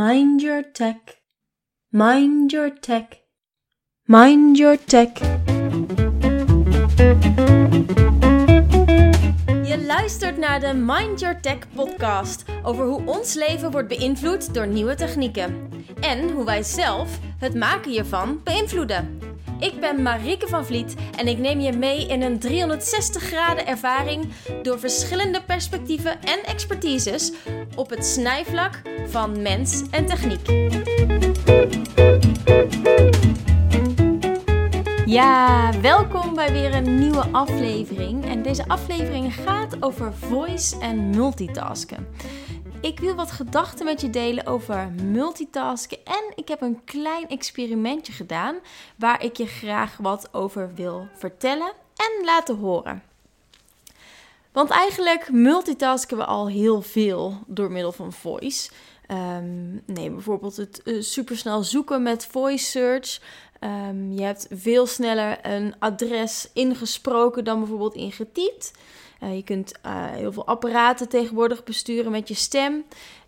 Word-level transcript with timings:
Mind 0.00 0.40
your 0.40 0.62
tech. 0.72 1.20
Mind 1.92 2.52
your 2.52 2.70
tech. 2.80 3.20
Mind 4.06 4.56
your 4.56 4.78
tech. 4.84 5.18
Je 9.64 9.84
luistert 9.86 10.38
naar 10.38 10.60
de 10.60 10.74
Mind 10.74 11.20
Your 11.20 11.40
Tech 11.40 11.58
podcast 11.74 12.44
over 12.62 12.84
hoe 12.84 13.02
ons 13.06 13.34
leven 13.34 13.70
wordt 13.70 13.88
beïnvloed 13.88 14.54
door 14.54 14.66
nieuwe 14.66 14.94
technieken 14.94 15.68
en 16.00 16.30
hoe 16.30 16.44
wij 16.44 16.62
zelf 16.62 17.18
het 17.38 17.54
maken 17.54 17.90
hiervan 17.90 18.40
beïnvloeden. 18.44 19.29
Ik 19.60 19.80
ben 19.80 20.02
Marieke 20.02 20.48
van 20.48 20.66
Vliet 20.66 20.94
en 21.16 21.26
ik 21.26 21.38
neem 21.38 21.60
je 21.60 21.72
mee 21.72 22.06
in 22.06 22.22
een 22.22 22.38
360 22.38 23.22
graden 23.22 23.66
ervaring 23.66 24.28
door 24.62 24.78
verschillende 24.78 25.42
perspectieven 25.42 26.22
en 26.22 26.44
expertises 26.44 27.32
op 27.76 27.90
het 27.90 28.06
snijvlak 28.06 28.82
van 29.06 29.42
mens 29.42 29.82
en 29.90 30.06
techniek. 30.06 30.48
Ja, 35.06 35.70
welkom 35.80 36.34
bij 36.34 36.52
weer 36.52 36.74
een 36.74 36.98
nieuwe 36.98 37.24
aflevering. 37.32 38.24
En 38.24 38.42
deze 38.42 38.68
aflevering 38.68 39.34
gaat 39.34 39.76
over 39.80 40.12
voice 40.14 40.78
en 40.80 41.10
multitasken. 41.10 42.06
Ik 42.80 43.00
wil 43.00 43.14
wat 43.14 43.30
gedachten 43.30 43.84
met 43.84 44.00
je 44.00 44.10
delen 44.10 44.46
over 44.46 44.92
multitasken 45.02 45.98
en 46.04 46.32
ik 46.34 46.48
heb 46.48 46.60
een 46.60 46.84
klein 46.84 47.28
experimentje 47.28 48.12
gedaan 48.12 48.58
waar 48.96 49.24
ik 49.24 49.36
je 49.36 49.46
graag 49.46 49.96
wat 49.96 50.28
over 50.32 50.74
wil 50.74 51.08
vertellen 51.16 51.72
en 51.96 52.24
laten 52.24 52.56
horen. 52.56 53.02
Want 54.52 54.70
eigenlijk 54.70 55.30
multitasken 55.30 56.16
we 56.16 56.24
al 56.24 56.48
heel 56.48 56.82
veel 56.82 57.38
door 57.46 57.70
middel 57.70 57.92
van 57.92 58.12
voice. 58.12 58.70
Um, 59.08 59.82
neem 59.86 60.14
bijvoorbeeld 60.14 60.56
het 60.56 60.80
uh, 60.84 61.02
supersnel 61.02 61.62
zoeken 61.62 62.02
met 62.02 62.26
voice 62.26 62.64
search. 62.64 63.20
Um, 63.60 64.12
je 64.12 64.22
hebt 64.22 64.46
veel 64.50 64.86
sneller 64.86 65.38
een 65.42 65.74
adres 65.78 66.50
ingesproken 66.52 67.44
dan 67.44 67.58
bijvoorbeeld 67.58 67.94
ingetypt. 67.94 68.72
Uh, 69.22 69.36
je 69.36 69.42
kunt 69.42 69.72
uh, 69.86 70.04
heel 70.06 70.32
veel 70.32 70.46
apparaten 70.46 71.08
tegenwoordig 71.08 71.64
besturen 71.64 72.10
met 72.10 72.28
je 72.28 72.34
stem. 72.34 72.84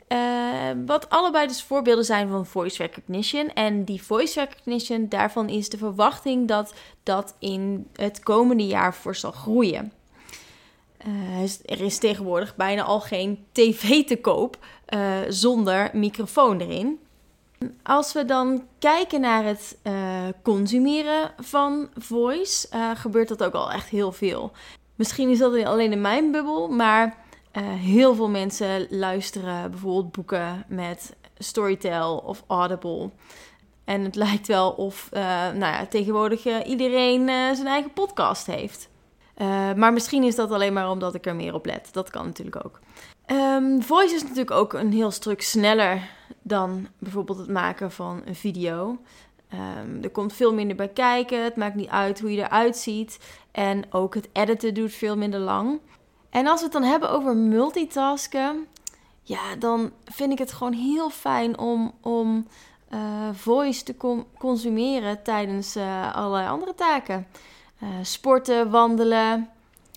Uh, 0.08 0.18
wat 0.86 1.10
allebei 1.10 1.46
dus 1.46 1.62
voorbeelden 1.62 2.04
zijn 2.04 2.28
van 2.28 2.46
voice 2.46 2.82
recognition. 2.82 3.52
En 3.52 3.84
die 3.84 4.02
voice 4.02 4.40
recognition, 4.40 5.08
daarvan 5.08 5.48
is 5.48 5.68
de 5.68 5.78
verwachting 5.78 6.48
dat 6.48 6.74
dat 7.02 7.34
in 7.38 7.88
het 7.96 8.22
komende 8.22 8.66
jaar 8.66 8.94
voor 8.94 9.14
zal 9.14 9.32
groeien. 9.32 9.92
er 11.64 11.80
is 11.80 11.98
tegenwoordig 11.98 12.56
bijna 12.56 12.82
al 12.82 13.00
geen 13.00 13.44
tv 13.52 14.04
te 14.04 14.20
koop 14.20 14.58
zonder 15.28 15.90
microfoon 15.92 16.60
erin. 16.60 16.98
Als 17.82 18.12
we 18.12 18.24
dan 18.24 18.66
kijken 18.78 19.20
naar 19.20 19.44
het 19.44 19.78
consumeren 20.42 21.32
van 21.38 21.88
voice, 21.98 22.68
gebeurt 22.94 23.28
dat 23.28 23.42
ook 23.42 23.54
al 23.54 23.70
echt 23.70 23.88
heel 23.88 24.12
veel. 24.12 24.52
Misschien 25.02 25.30
is 25.30 25.38
dat 25.38 25.64
alleen 25.64 25.92
in 25.92 26.00
mijn 26.00 26.30
bubbel, 26.30 26.68
maar 26.68 27.06
uh, 27.06 27.62
heel 27.64 28.14
veel 28.14 28.28
mensen 28.28 28.86
luisteren 28.90 29.70
bijvoorbeeld 29.70 30.12
boeken 30.12 30.64
met 30.68 31.16
Storytel 31.38 32.16
of 32.16 32.44
Audible. 32.46 33.10
En 33.84 34.04
het 34.04 34.14
lijkt 34.14 34.46
wel 34.46 34.70
of 34.70 35.08
nou 35.12 35.58
ja, 35.58 35.86
tegenwoordig 35.86 36.64
iedereen 36.64 37.28
zijn 37.28 37.66
eigen 37.66 37.92
podcast 37.92 38.46
heeft. 38.46 38.88
maar 39.76 39.92
misschien 39.92 40.22
is 40.22 40.34
dat 40.34 40.50
alleen 40.50 40.72
maar 40.72 40.90
omdat 40.90 41.14
ik 41.14 41.26
er 41.26 41.36
meer 41.36 41.54
op 41.54 41.66
let. 41.66 41.88
Dat 41.92 42.10
kan 42.10 42.26
natuurlijk 42.26 42.64
ook. 42.64 42.80
Um, 43.26 43.82
voice 43.82 44.14
is 44.14 44.22
natuurlijk 44.22 44.50
ook 44.50 44.72
een 44.72 44.92
heel 44.92 45.10
stuk 45.10 45.42
sneller 45.42 46.10
dan 46.42 46.88
bijvoorbeeld 46.98 47.38
het 47.38 47.48
maken 47.48 47.92
van 47.92 48.22
een 48.24 48.34
video. 48.34 48.98
Um, 49.54 50.02
er 50.02 50.10
komt 50.10 50.32
veel 50.32 50.54
minder 50.54 50.76
bij 50.76 50.88
kijken. 50.88 51.44
Het 51.44 51.56
maakt 51.56 51.74
niet 51.74 51.88
uit 51.88 52.20
hoe 52.20 52.32
je 52.32 52.42
eruit 52.42 52.76
ziet. 52.76 53.18
En 53.50 53.84
ook 53.90 54.14
het 54.14 54.28
editen 54.32 54.74
doet 54.74 54.92
veel 54.92 55.16
minder 55.16 55.40
lang. 55.40 55.80
En 56.30 56.46
als 56.46 56.58
we 56.58 56.64
het 56.64 56.72
dan 56.72 56.82
hebben 56.82 57.10
over 57.10 57.36
multitasken, 57.36 58.66
ja, 59.22 59.56
dan 59.58 59.92
vind 60.04 60.32
ik 60.32 60.38
het 60.38 60.52
gewoon 60.52 60.72
heel 60.72 61.10
fijn 61.10 61.58
om, 61.58 61.92
om 62.00 62.46
uh, 62.94 63.00
voice 63.32 63.84
te 63.84 63.96
consumeren 64.38 65.22
tijdens 65.22 65.76
uh, 65.76 66.14
allerlei 66.14 66.48
andere 66.48 66.74
taken. 66.74 67.26
Uh, 67.82 67.88
sporten, 68.02 68.70
wandelen, 68.70 69.48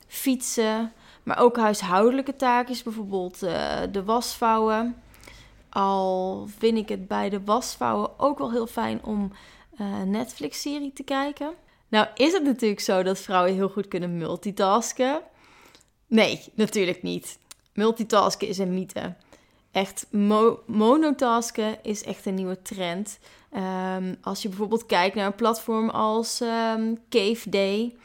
fietsen, 0.08 0.94
maar 1.24 1.40
ook 1.40 1.58
huishoudelijke 1.58 2.36
taken, 2.36 2.76
bijvoorbeeld 2.84 3.40
de 3.92 4.04
wasvouwen. 4.06 4.96
Al 5.76 6.48
vind 6.58 6.78
ik 6.78 6.90
het 6.90 7.08
bij 7.08 7.30
de 7.30 7.44
wasvouwen 7.44 8.20
ook 8.20 8.38
wel 8.38 8.52
heel 8.52 8.68
fijn 8.68 9.04
om 9.04 9.32
uh, 9.82 10.02
Netflix-serie 10.02 10.94
te 10.94 11.04
kijken. 11.04 11.54
Nou 11.88 12.08
is 12.16 12.34
het 12.34 12.44
natuurlijk 12.44 12.82
zo 12.82 13.04
dat 13.04 13.20
vrouwen 13.20 13.54
heel 13.54 13.70
goed 13.70 13.88
kunnen 13.88 14.18
multitasken. 14.18 15.22
Nee, 16.08 16.42
natuurlijk 16.54 17.04
niet. 17.04 17.40
Multitasken 17.74 18.48
is 18.48 18.58
een 18.58 18.74
mythe. 18.74 19.16
Echt 19.72 20.08
mo 20.12 20.60
monotasken 20.66 21.84
is 21.84 22.04
echt 22.04 22.26
een 22.26 22.36
nieuwe 22.36 22.62
trend. 22.62 23.20
Um, 23.98 24.18
als 24.22 24.42
je 24.42 24.50
bijvoorbeeld 24.50 24.86
kijkt 24.86 25.16
naar 25.16 25.26
een 25.26 25.36
platform 25.36 25.90
als 25.90 26.42
um, 26.42 27.00
Cave 27.10 27.50
Day. 27.50 27.96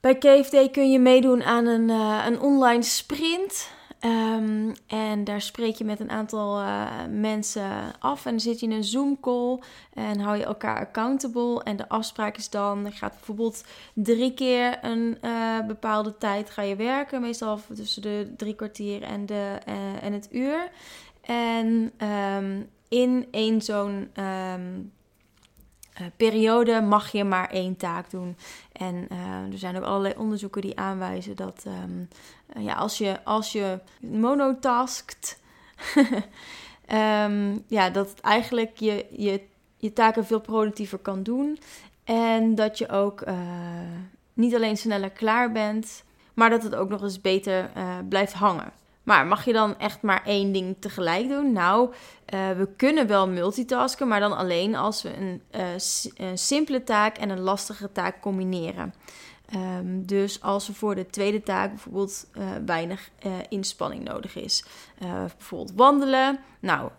Bij 0.00 0.18
Cave 0.18 0.50
Day 0.50 0.68
kun 0.68 0.90
je 0.90 0.98
meedoen 0.98 1.42
aan 1.42 1.66
een, 1.66 1.88
uh, 1.88 2.24
een 2.26 2.40
online 2.40 2.82
sprint. 2.82 3.76
Um, 4.04 4.72
en 4.86 5.24
daar 5.24 5.40
spreek 5.40 5.74
je 5.74 5.84
met 5.84 6.00
een 6.00 6.10
aantal 6.10 6.60
uh, 6.60 6.86
mensen 7.10 7.70
af 7.98 8.24
en 8.24 8.30
dan 8.30 8.40
zit 8.40 8.60
je 8.60 8.66
in 8.66 8.72
een 8.72 8.84
Zoom-call 8.84 9.58
en 9.92 10.20
hou 10.20 10.36
je 10.36 10.44
elkaar 10.44 10.78
accountable. 10.78 11.62
En 11.62 11.76
de 11.76 11.88
afspraak 11.88 12.36
is 12.36 12.50
dan, 12.50 12.84
je 12.84 12.90
gaat 12.90 13.12
bijvoorbeeld 13.12 13.64
drie 13.94 14.34
keer 14.34 14.78
een 14.82 15.18
uh, 15.22 15.66
bepaalde 15.66 16.16
tijd 16.18 16.50
ga 16.50 16.62
je 16.62 16.76
werken, 16.76 17.20
meestal 17.20 17.60
tussen 17.74 18.02
de 18.02 18.32
drie 18.36 18.54
kwartier 18.54 19.02
en, 19.02 19.26
de, 19.26 19.58
uh, 19.68 20.02
en 20.02 20.12
het 20.12 20.28
uur. 20.32 20.70
En 21.20 21.92
um, 22.36 22.68
in 22.88 23.28
één 23.30 23.62
zo'n 23.62 24.10
um, 24.54 24.92
periode 26.16 26.80
mag 26.80 27.12
je 27.12 27.24
maar 27.24 27.50
één 27.50 27.76
taak 27.76 28.10
doen. 28.10 28.36
En 28.72 29.06
uh, 29.12 29.52
er 29.52 29.58
zijn 29.58 29.76
ook 29.76 29.84
allerlei 29.84 30.14
onderzoeken 30.16 30.62
die 30.62 30.78
aanwijzen 30.78 31.36
dat 31.36 31.64
um, 31.66 32.08
uh, 32.56 32.64
ja, 32.64 32.74
als 32.74 32.98
je, 32.98 33.24
als 33.24 33.52
je 33.52 33.78
monotaskt, 34.00 35.40
um, 36.92 37.64
ja, 37.78 37.90
dat 37.90 38.20
eigenlijk 38.20 38.76
je, 38.76 39.06
je, 39.10 39.42
je 39.76 39.92
taken 39.92 40.26
veel 40.26 40.40
productiever 40.40 40.98
kan 40.98 41.22
doen. 41.22 41.58
En 42.04 42.54
dat 42.54 42.78
je 42.78 42.88
ook 42.88 43.24
niet 44.32 44.54
alleen 44.54 44.76
sneller 44.76 45.10
klaar 45.10 45.52
bent, 45.52 46.04
maar 46.34 46.50
dat 46.50 46.62
het 46.62 46.74
ook 46.74 46.88
nog 46.88 47.02
eens 47.02 47.20
beter 47.20 47.70
blijft 48.08 48.32
hangen. 48.32 48.72
Maar 49.08 49.26
mag 49.26 49.44
je 49.44 49.52
dan 49.52 49.78
echt 49.78 50.02
maar 50.02 50.22
één 50.24 50.52
ding 50.52 50.76
tegelijk 50.80 51.28
doen? 51.28 51.52
Nou, 51.52 51.88
uh, 52.34 52.50
we 52.50 52.68
kunnen 52.76 53.06
wel 53.06 53.28
multitasken, 53.28 54.08
maar 54.08 54.20
dan 54.20 54.36
alleen 54.36 54.76
als 54.76 55.02
we 55.02 55.16
een, 55.16 55.42
uh, 55.56 56.28
een 56.28 56.38
simpele 56.38 56.84
taak 56.84 57.16
en 57.18 57.30
een 57.30 57.40
lastige 57.40 57.92
taak 57.92 58.20
combineren. 58.20 58.94
Um, 59.54 60.06
dus 60.06 60.42
als 60.42 60.68
er 60.68 60.74
voor 60.74 60.94
de 60.94 61.06
tweede 61.06 61.42
taak 61.42 61.68
bijvoorbeeld 61.68 62.26
uh, 62.38 62.44
weinig 62.66 63.10
uh, 63.26 63.32
inspanning 63.48 64.04
nodig 64.04 64.36
is. 64.36 64.64
Uh, 65.02 65.12
bijvoorbeeld 65.36 65.72
wandelen. 65.76 66.38
Nou, 66.60 66.90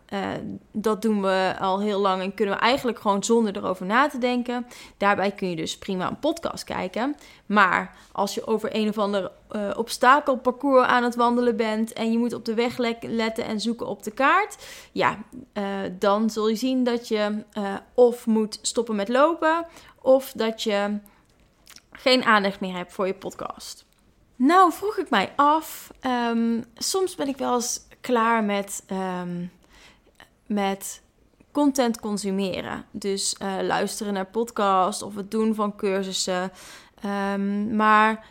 dat 0.72 1.02
doen 1.02 1.22
we 1.22 1.56
al 1.59 1.82
heel 1.82 2.00
lang 2.00 2.22
en 2.22 2.34
kunnen 2.34 2.56
we 2.56 2.62
eigenlijk 2.62 3.00
gewoon 3.00 3.24
zonder 3.24 3.58
erover 3.58 3.86
na 3.86 4.08
te 4.08 4.18
denken. 4.18 4.68
Daarbij 4.98 5.32
kun 5.32 5.50
je 5.50 5.56
dus 5.56 5.78
prima 5.78 6.09
een 6.09 6.20
podcast 6.20 6.64
kijken. 6.64 7.16
Maar 7.46 7.96
als 8.12 8.34
je 8.34 8.48
over 8.48 8.76
een 8.76 8.90
of 8.90 8.98
ander 8.98 9.32
obstakelparcours 9.76 10.88
aan 10.88 11.04
het 11.04 11.16
wandelen 11.16 11.56
bent 11.56 11.94
en 11.94 12.12
je 12.12 12.18
moet 12.18 12.34
op 12.34 12.46
de 12.46 12.54
weg 12.54 12.78
letten 13.02 13.46
en 13.46 13.59
zoeken 13.59 13.88
op 13.88 14.04
de 14.04 14.12
kaart, 14.12 14.58
ja, 14.92 15.18
dan 16.00 16.30
zul 16.30 16.48
je 16.50 16.56
zien 16.56 16.84
dat 16.84 17.08
je 17.08 17.44
of 17.94 18.26
moet 18.26 18.59
stoppen 18.62 18.96
met 18.96 19.09
lopen 19.09 19.66
of 20.02 20.32
dat 20.32 20.64
je 20.64 21.00
geen 21.99 22.23
aandacht 22.23 22.59
meer 22.59 22.75
hebt 22.75 22.93
voor 22.93 23.07
je 23.07 23.13
podcast. 23.13 23.85
Nou, 24.35 24.72
vroeg 24.72 24.97
ik 24.97 25.09
mij 25.09 25.34
af. 25.35 25.91
Um, 26.05 26.63
soms 26.75 27.16
ben 27.16 27.28
ik 27.28 27.37
wel 27.37 27.53
eens 27.53 27.87
klaar 28.01 28.43
met, 28.43 28.84
um, 29.22 29.51
met 30.46 31.01
content 31.51 31.99
consumeren. 31.99 32.85
Dus 32.91 33.35
uh, 33.41 33.55
luisteren 33.61 34.13
naar 34.13 34.25
podcast 34.25 35.01
of 35.01 35.16
het 35.16 35.31
doen 35.31 35.55
van 35.55 35.75
cursussen. 35.75 36.51
Um, 37.05 37.75
maar 37.75 38.25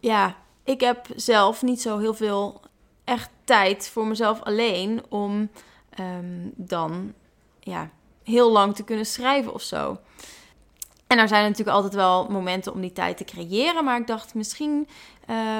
ja, 0.00 0.36
ik 0.64 0.80
heb 0.80 1.06
zelf 1.16 1.62
niet 1.62 1.80
zo 1.80 1.98
heel 1.98 2.14
veel 2.14 2.60
echt 3.04 3.30
tijd 3.44 3.88
voor 3.88 4.06
mezelf 4.06 4.42
alleen 4.42 5.02
om 5.08 5.50
dan 6.54 7.14
ja, 7.60 7.90
heel 8.22 8.50
lang 8.50 8.74
te 8.74 8.84
kunnen 8.84 9.06
schrijven 9.06 9.54
of 9.54 9.62
zo. 9.62 9.98
En 11.10 11.18
er 11.18 11.28
zijn 11.28 11.42
natuurlijk 11.42 11.76
altijd 11.76 11.94
wel 11.94 12.26
momenten 12.28 12.72
om 12.72 12.80
die 12.80 12.92
tijd 12.92 13.16
te 13.16 13.24
creëren. 13.24 13.84
Maar 13.84 14.00
ik 14.00 14.06
dacht, 14.06 14.34
misschien 14.34 14.88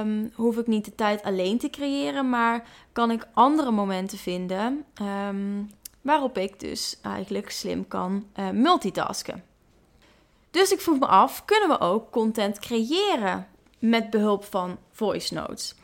um, 0.01 0.33
hoef 0.35 0.57
ik 0.57 0.67
niet 0.67 0.85
de 0.85 0.95
tijd 0.95 1.23
alleen 1.23 1.59
te 1.59 1.71
creëren. 1.71 2.29
Maar 2.29 2.65
kan 2.93 3.11
ik 3.11 3.27
andere 3.35 3.71
momenten 3.71 4.19
vinden 4.19 4.85
um, 5.03 5.71
waarop 6.01 6.39
ik 6.39 6.61
dus 6.61 6.99
eigenlijk 7.03 7.51
slim 7.51 7.89
kan 7.89 8.27
uh, 8.37 8.51
multitasken. 8.51 9.45
Dus 10.51 10.73
ik 10.73 10.81
vroeg 10.81 10.99
me 10.99 11.07
af, 11.07 11.45
kunnen 11.45 11.69
we 11.69 11.81
ook 11.81 12.11
content 12.11 12.59
creëren 12.59 13.47
met 13.79 14.11
behulp 14.11 14.45
van 14.45 14.79
voice 14.93 15.35
notes? 15.35 15.75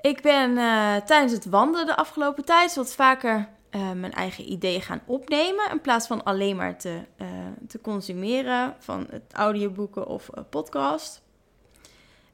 Ik 0.00 0.22
ben 0.22 0.50
uh, 0.50 0.96
tijdens 0.96 1.32
het 1.32 1.44
wandelen 1.44 1.86
de 1.86 1.96
afgelopen 1.96 2.44
tijd 2.44 2.74
wat 2.74 2.94
vaker 2.94 3.48
uh, 3.70 3.92
mijn 3.92 4.12
eigen 4.12 4.52
ideeën 4.52 4.82
gaan 4.82 5.02
opnemen. 5.06 5.70
In 5.70 5.80
plaats 5.80 6.06
van 6.06 6.24
alleen 6.24 6.56
maar 6.56 6.78
te, 6.78 7.00
uh, 7.18 7.28
te 7.68 7.80
consumeren 7.80 8.74
van 8.78 9.06
het 9.10 9.32
audioboeken 9.32 10.06
of 10.06 10.30
podcast. 10.50 11.22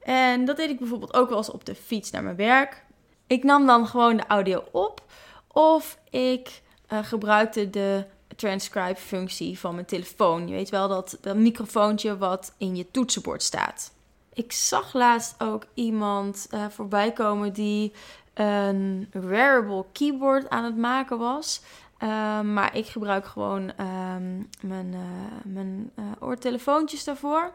En 0.03 0.45
dat 0.45 0.57
deed 0.57 0.71
ik 0.71 0.79
bijvoorbeeld 0.79 1.15
ook 1.15 1.29
wel 1.29 1.39
eens 1.39 1.51
op 1.51 1.65
de 1.65 1.75
fiets 1.75 2.11
naar 2.11 2.23
mijn 2.23 2.37
werk. 2.37 2.85
Ik 3.27 3.43
nam 3.45 3.67
dan 3.67 3.87
gewoon 3.87 4.17
de 4.17 4.27
audio 4.27 4.65
op. 4.73 5.05
Of 5.49 5.99
ik 6.11 6.63
gebruikte 6.87 7.71
de 7.71 8.07
transcribe 8.37 8.97
functie 8.97 9.59
van 9.59 9.75
mijn 9.75 9.87
telefoon. 9.87 10.49
Je 10.49 10.55
weet 10.55 10.71
wel 10.71 10.89
dat, 10.89 11.19
dat 11.21 11.37
microfoontje 11.37 12.17
wat 12.17 12.55
in 12.59 12.77
je 12.77 12.91
toetsenbord 12.91 13.43
staat. 13.43 13.95
Ik 14.33 14.53
zag 14.53 14.93
laatst 14.93 15.35
ook 15.39 15.67
iemand 15.75 16.47
uh, 16.51 16.67
voorbij 16.69 17.13
komen 17.13 17.53
die 17.53 17.93
een 18.37 19.09
wearable 19.11 19.85
keyboard 19.93 20.51
aan 20.51 20.65
het 20.65 20.77
maken 20.77 21.19
was. 21.19 21.61
Uh, 21.99 22.41
maar 22.41 22.77
ik 22.77 22.87
gebruik 22.87 23.27
gewoon 23.27 23.63
uh, 23.63 24.15
mijn, 24.61 24.93
uh, 24.93 25.01
mijn 25.45 25.93
oortelefoontjes 26.21 27.05
daarvoor. 27.05 27.53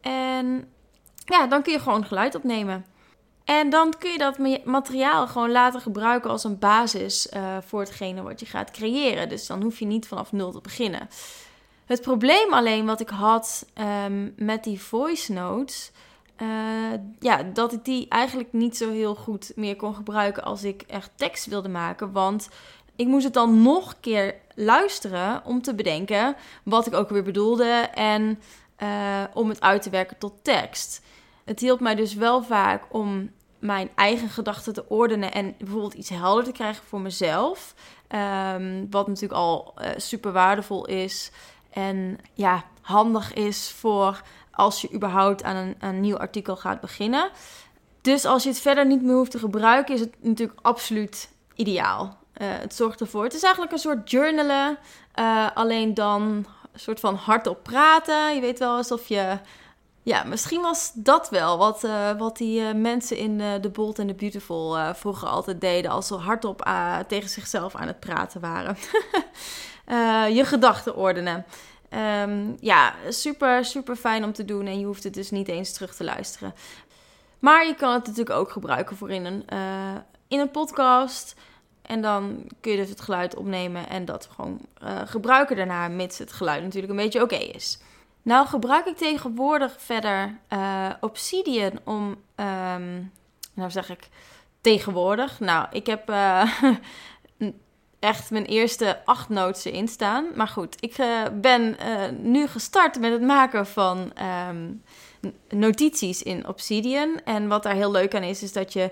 En 0.00 0.72
ja, 1.24 1.46
dan 1.46 1.62
kun 1.62 1.72
je 1.72 1.78
gewoon 1.78 2.04
geluid 2.04 2.34
opnemen. 2.34 2.84
En 3.44 3.70
dan 3.70 3.94
kun 3.98 4.10
je 4.10 4.18
dat 4.18 4.64
materiaal 4.64 5.26
gewoon 5.26 5.50
later 5.50 5.80
gebruiken 5.80 6.30
als 6.30 6.44
een 6.44 6.58
basis 6.58 7.28
uh, 7.36 7.56
voor 7.66 7.80
hetgene 7.80 8.22
wat 8.22 8.40
je 8.40 8.46
gaat 8.46 8.70
creëren. 8.70 9.28
Dus 9.28 9.46
dan 9.46 9.62
hoef 9.62 9.78
je 9.78 9.84
niet 9.84 10.08
vanaf 10.08 10.32
nul 10.32 10.52
te 10.52 10.60
beginnen. 10.60 11.08
Het 11.86 12.00
probleem 12.00 12.52
alleen 12.52 12.86
wat 12.86 13.00
ik 13.00 13.08
had 13.08 13.66
um, 14.04 14.34
met 14.36 14.64
die 14.64 14.80
voice 14.80 15.32
notes. 15.32 15.90
Uh, 16.42 16.48
ja, 17.18 17.42
dat 17.42 17.72
ik 17.72 17.84
die 17.84 18.08
eigenlijk 18.08 18.52
niet 18.52 18.76
zo 18.76 18.90
heel 18.90 19.14
goed 19.14 19.52
meer 19.56 19.76
kon 19.76 19.94
gebruiken 19.94 20.44
als 20.44 20.64
ik 20.64 20.82
echt 20.82 21.10
tekst 21.14 21.46
wilde 21.46 21.68
maken. 21.68 22.12
Want 22.12 22.48
ik 22.96 23.06
moest 23.06 23.24
het 23.24 23.34
dan 23.34 23.62
nog 23.62 23.90
een 23.90 24.00
keer 24.00 24.34
luisteren 24.54 25.42
om 25.44 25.62
te 25.62 25.74
bedenken 25.74 26.36
wat 26.62 26.86
ik 26.86 26.94
ook 26.94 27.08
weer 27.08 27.22
bedoelde. 27.22 27.88
En 27.94 28.40
uh, 28.82 29.22
om 29.34 29.48
het 29.48 29.60
uit 29.60 29.82
te 29.82 29.90
werken 29.90 30.18
tot 30.18 30.32
tekst. 30.44 31.02
Het 31.44 31.60
hielp 31.60 31.80
mij 31.80 31.94
dus 31.94 32.14
wel 32.14 32.42
vaak 32.42 32.84
om 32.90 33.30
mijn 33.58 33.90
eigen 33.94 34.28
gedachten 34.28 34.72
te 34.72 34.88
ordenen 34.88 35.32
en 35.32 35.54
bijvoorbeeld 35.58 35.94
iets 35.94 36.08
helder 36.08 36.44
te 36.44 36.52
krijgen 36.52 36.84
voor 36.84 37.00
mezelf. 37.00 37.74
Um, 38.54 38.86
wat 38.90 39.06
natuurlijk 39.06 39.40
al 39.40 39.74
uh, 39.78 39.88
super 39.96 40.32
waardevol 40.32 40.86
is 40.86 41.30
en 41.70 42.18
ja, 42.34 42.64
handig 42.80 43.32
is 43.32 43.70
voor 43.70 44.22
als 44.52 44.80
je 44.80 44.92
überhaupt 44.94 45.42
aan 45.42 45.56
een, 45.56 45.74
een 45.78 46.00
nieuw 46.00 46.18
artikel 46.18 46.56
gaat 46.56 46.80
beginnen. 46.80 47.30
Dus 48.00 48.24
als 48.24 48.42
je 48.42 48.48
het 48.48 48.60
verder 48.60 48.86
niet 48.86 49.02
meer 49.02 49.14
hoeft 49.14 49.30
te 49.30 49.38
gebruiken, 49.38 49.94
is 49.94 50.00
het 50.00 50.14
natuurlijk 50.20 50.58
absoluut 50.62 51.30
ideaal. 51.54 52.20
Uh, 52.36 52.48
het 52.50 52.74
zorgt 52.74 53.00
ervoor. 53.00 53.24
Het 53.24 53.34
is 53.34 53.42
eigenlijk 53.42 53.72
een 53.72 53.78
soort 53.78 54.10
journalen, 54.10 54.78
uh, 55.18 55.46
alleen 55.54 55.94
dan 55.94 56.22
een 56.22 56.80
soort 56.80 57.00
van 57.00 57.14
hardop 57.14 57.62
praten. 57.62 58.34
Je 58.34 58.40
weet 58.40 58.58
wel 58.58 58.76
alsof 58.76 59.08
je 59.08 59.38
ja, 60.02 60.24
misschien 60.24 60.60
was 60.60 60.92
dat 60.94 61.30
wel 61.30 61.58
wat, 61.58 61.84
uh, 61.84 62.10
wat 62.18 62.36
die 62.36 62.74
mensen 62.74 63.16
in 63.16 63.42
The 63.60 63.70
Bold 63.70 63.98
and 63.98 64.08
the 64.08 64.14
Beautiful 64.14 64.94
vroeger 64.94 65.28
altijd 65.28 65.60
deden. 65.60 65.90
Als 65.90 66.06
ze 66.06 66.14
hardop 66.14 66.70
tegen 67.08 67.28
zichzelf 67.28 67.74
aan 67.74 67.86
het 67.86 68.00
praten 68.00 68.40
waren. 68.40 68.76
je 70.36 70.44
gedachten 70.44 70.96
ordenen. 70.96 71.44
Um, 71.94 72.56
ja, 72.60 72.94
super, 73.08 73.64
super 73.64 73.96
fijn 73.96 74.24
om 74.24 74.32
te 74.32 74.44
doen. 74.44 74.66
En 74.66 74.78
je 74.78 74.86
hoeft 74.86 75.04
het 75.04 75.14
dus 75.14 75.30
niet 75.30 75.48
eens 75.48 75.72
terug 75.72 75.94
te 75.94 76.04
luisteren. 76.04 76.54
Maar 77.38 77.66
je 77.66 77.74
kan 77.74 77.92
het 77.92 78.06
natuurlijk 78.06 78.36
ook 78.36 78.50
gebruiken 78.50 78.96
voor 78.96 79.10
in 79.10 79.24
een, 79.24 79.44
in 80.28 80.38
een 80.38 80.50
podcast. 80.50 81.34
En 81.82 82.02
dan 82.02 82.44
kun 82.60 82.72
je 82.72 82.78
dus 82.78 82.88
het 82.88 83.00
geluid 83.00 83.36
opnemen 83.36 83.88
en 83.88 84.04
dat 84.04 84.28
gewoon 84.34 84.60
gebruiken 85.04 85.56
daarna, 85.56 85.88
mits 85.88 86.18
het 86.18 86.32
geluid 86.32 86.62
natuurlijk 86.62 86.92
een 86.92 86.98
beetje 86.98 87.22
oké 87.22 87.36
is. 87.36 87.78
Nou 88.22 88.46
gebruik 88.46 88.86
ik 88.86 88.96
tegenwoordig 88.96 89.74
verder 89.78 90.38
uh, 90.52 90.90
Obsidian 91.00 91.80
om, 91.84 92.16
um, 92.36 93.12
nou 93.54 93.70
zeg 93.70 93.90
ik 93.90 94.08
tegenwoordig. 94.60 95.40
Nou, 95.40 95.66
ik 95.70 95.86
heb 95.86 96.08
echt 98.02 98.30
mijn 98.30 98.44
eerste 98.44 98.98
acht 99.04 99.28
notes 99.28 99.64
erin 99.64 99.88
staan. 99.88 100.26
Maar 100.34 100.48
goed, 100.48 100.76
ik 100.80 100.98
uh, 100.98 101.22
ben 101.32 101.76
nu 102.22 102.46
gestart 102.46 103.00
met 103.00 103.12
het 103.12 103.22
maken 103.22 103.66
van 103.66 104.12
um, 104.48 104.82
notities 105.48 106.22
in 106.22 106.48
Obsidian. 106.48 107.20
En 107.24 107.48
wat 107.48 107.62
daar 107.62 107.74
heel 107.74 107.90
leuk 107.90 108.14
aan 108.14 108.22
is, 108.22 108.42
is 108.42 108.52
dat 108.52 108.72
je 108.72 108.90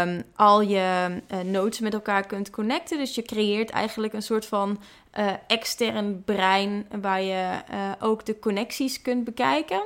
um, 0.00 0.22
al 0.36 0.60
je 0.60 1.08
notes 1.44 1.80
met 1.80 1.94
elkaar 1.94 2.26
kunt 2.26 2.50
connecten. 2.50 2.98
Dus 2.98 3.14
je 3.14 3.22
creëert 3.22 3.70
eigenlijk 3.70 4.12
een 4.12 4.22
soort 4.22 4.46
van 4.46 4.80
uh, 5.18 5.32
extern 5.46 6.22
brein 6.24 6.86
waar 7.00 7.22
je 7.22 7.50
uh, 7.70 7.92
ook 8.00 8.26
de 8.26 8.38
connecties 8.38 9.02
kunt 9.02 9.24
bekijken. 9.24 9.82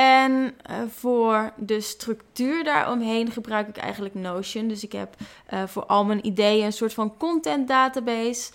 En 0.00 0.54
uh, 0.70 0.76
voor 0.88 1.52
de 1.56 1.80
structuur 1.80 2.64
daaromheen 2.64 3.30
gebruik 3.30 3.68
ik 3.68 3.76
eigenlijk 3.76 4.14
Notion. 4.14 4.68
Dus 4.68 4.84
ik 4.84 4.92
heb 4.92 5.16
voor 5.66 5.86
al 5.86 6.04
mijn 6.04 6.26
ideeën 6.26 6.64
een 6.64 6.72
soort 6.72 6.94
van 6.94 7.16
content 7.16 7.68
database. 7.68 8.50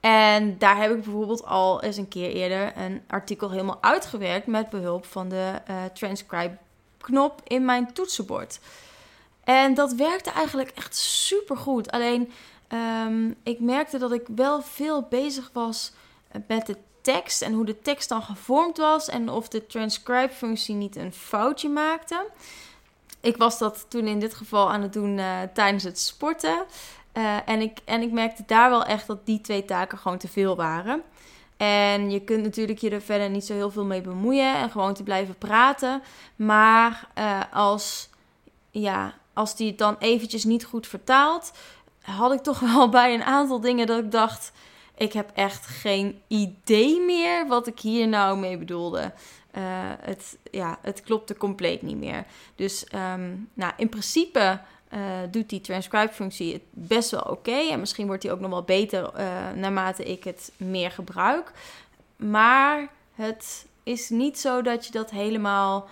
En 0.00 0.58
daar 0.58 0.76
heb 0.76 0.90
ik 0.90 1.02
bijvoorbeeld 1.02 1.44
al 1.44 1.82
eens 1.82 1.96
een 1.96 2.08
keer 2.08 2.30
eerder 2.30 2.72
een 2.76 3.02
artikel 3.06 3.50
helemaal 3.50 3.78
uitgewerkt 3.80 4.46
met 4.46 4.70
behulp 4.70 5.04
van 5.04 5.28
de 5.28 5.52
transcribe 5.92 6.56
knop 6.98 7.40
in 7.44 7.64
mijn 7.64 7.92
toetsenbord. 7.92 8.60
En 9.44 9.74
dat 9.74 9.92
werkte 9.92 10.30
eigenlijk 10.30 10.70
echt 10.70 10.96
super 10.96 11.56
goed. 11.56 11.90
Alleen 11.90 12.32
Um, 13.06 13.36
ik 13.42 13.60
merkte 13.60 13.98
dat 13.98 14.12
ik 14.12 14.26
wel 14.34 14.62
veel 14.62 15.02
bezig 15.02 15.50
was 15.52 15.92
met 16.46 16.66
de 16.66 16.76
tekst 17.02 17.42
en 17.42 17.52
hoe 17.52 17.64
de 17.64 17.80
tekst 17.80 18.08
dan 18.08 18.22
gevormd 18.22 18.76
was 18.76 19.08
en 19.08 19.28
of 19.28 19.48
de 19.48 19.66
transcribe-functie 19.66 20.74
niet 20.74 20.96
een 20.96 21.12
foutje 21.12 21.68
maakte. 21.68 22.26
Ik 23.20 23.36
was 23.36 23.58
dat 23.58 23.86
toen 23.88 24.06
in 24.06 24.18
dit 24.18 24.34
geval 24.34 24.70
aan 24.70 24.82
het 24.82 24.92
doen 24.92 25.18
uh, 25.18 25.38
tijdens 25.54 25.84
het 25.84 25.98
sporten. 25.98 26.64
Uh, 27.14 27.36
en, 27.48 27.60
ik, 27.60 27.78
en 27.84 28.02
ik 28.02 28.12
merkte 28.12 28.42
daar 28.46 28.70
wel 28.70 28.84
echt 28.84 29.06
dat 29.06 29.26
die 29.26 29.40
twee 29.40 29.64
taken 29.64 29.98
gewoon 29.98 30.18
te 30.18 30.28
veel 30.28 30.56
waren. 30.56 31.02
En 31.56 32.10
je 32.10 32.20
kunt 32.20 32.42
natuurlijk 32.42 32.78
je 32.78 32.90
er 32.90 33.02
verder 33.02 33.30
niet 33.30 33.44
zo 33.44 33.54
heel 33.54 33.70
veel 33.70 33.84
mee 33.84 34.00
bemoeien 34.00 34.56
en 34.56 34.70
gewoon 34.70 34.94
te 34.94 35.02
blijven 35.02 35.38
praten. 35.38 36.02
Maar 36.36 37.08
uh, 37.18 37.40
als, 37.52 38.08
ja, 38.70 39.14
als 39.32 39.56
die 39.56 39.68
het 39.68 39.78
dan 39.78 39.96
eventjes 39.98 40.44
niet 40.44 40.64
goed 40.64 40.86
vertaalt, 40.86 41.52
had 42.00 42.32
ik 42.32 42.40
toch 42.40 42.60
wel 42.74 42.88
bij 42.88 43.14
een 43.14 43.22
aantal 43.22 43.60
dingen 43.60 43.86
dat 43.86 43.98
ik 43.98 44.10
dacht: 44.10 44.52
ik 44.96 45.12
heb 45.12 45.30
echt 45.34 45.66
geen 45.66 46.22
idee 46.26 47.00
meer 47.00 47.46
wat 47.46 47.66
ik 47.66 47.80
hier 47.80 48.08
nou 48.08 48.38
mee 48.38 48.58
bedoelde. 48.58 49.12
Uh, 49.56 49.62
het, 50.00 50.38
ja, 50.50 50.78
het 50.82 51.02
klopte 51.02 51.36
compleet 51.36 51.82
niet 51.82 51.96
meer. 51.96 52.24
Dus 52.54 52.86
um, 52.94 53.48
nou, 53.54 53.72
in 53.76 53.88
principe 53.88 54.60
uh, 54.92 55.00
doet 55.30 55.48
die 55.48 55.60
transcribe-functie 55.60 56.52
het 56.52 56.62
best 56.70 57.10
wel 57.10 57.20
oké. 57.20 57.70
En 57.70 57.80
misschien 57.80 58.06
wordt 58.06 58.22
die 58.22 58.32
ook 58.32 58.40
nog 58.40 58.50
wel 58.50 58.62
beter 58.62 59.02
uh, 59.02 59.50
naarmate 59.50 60.04
ik 60.04 60.24
het 60.24 60.52
meer 60.56 60.90
gebruik. 60.90 61.52
Maar 62.16 62.88
het 63.14 63.66
is 63.82 64.08
niet 64.08 64.38
zo 64.38 64.62
dat 64.62 64.86
je 64.86 64.92
dat 64.92 65.10
helemaal 65.10 65.88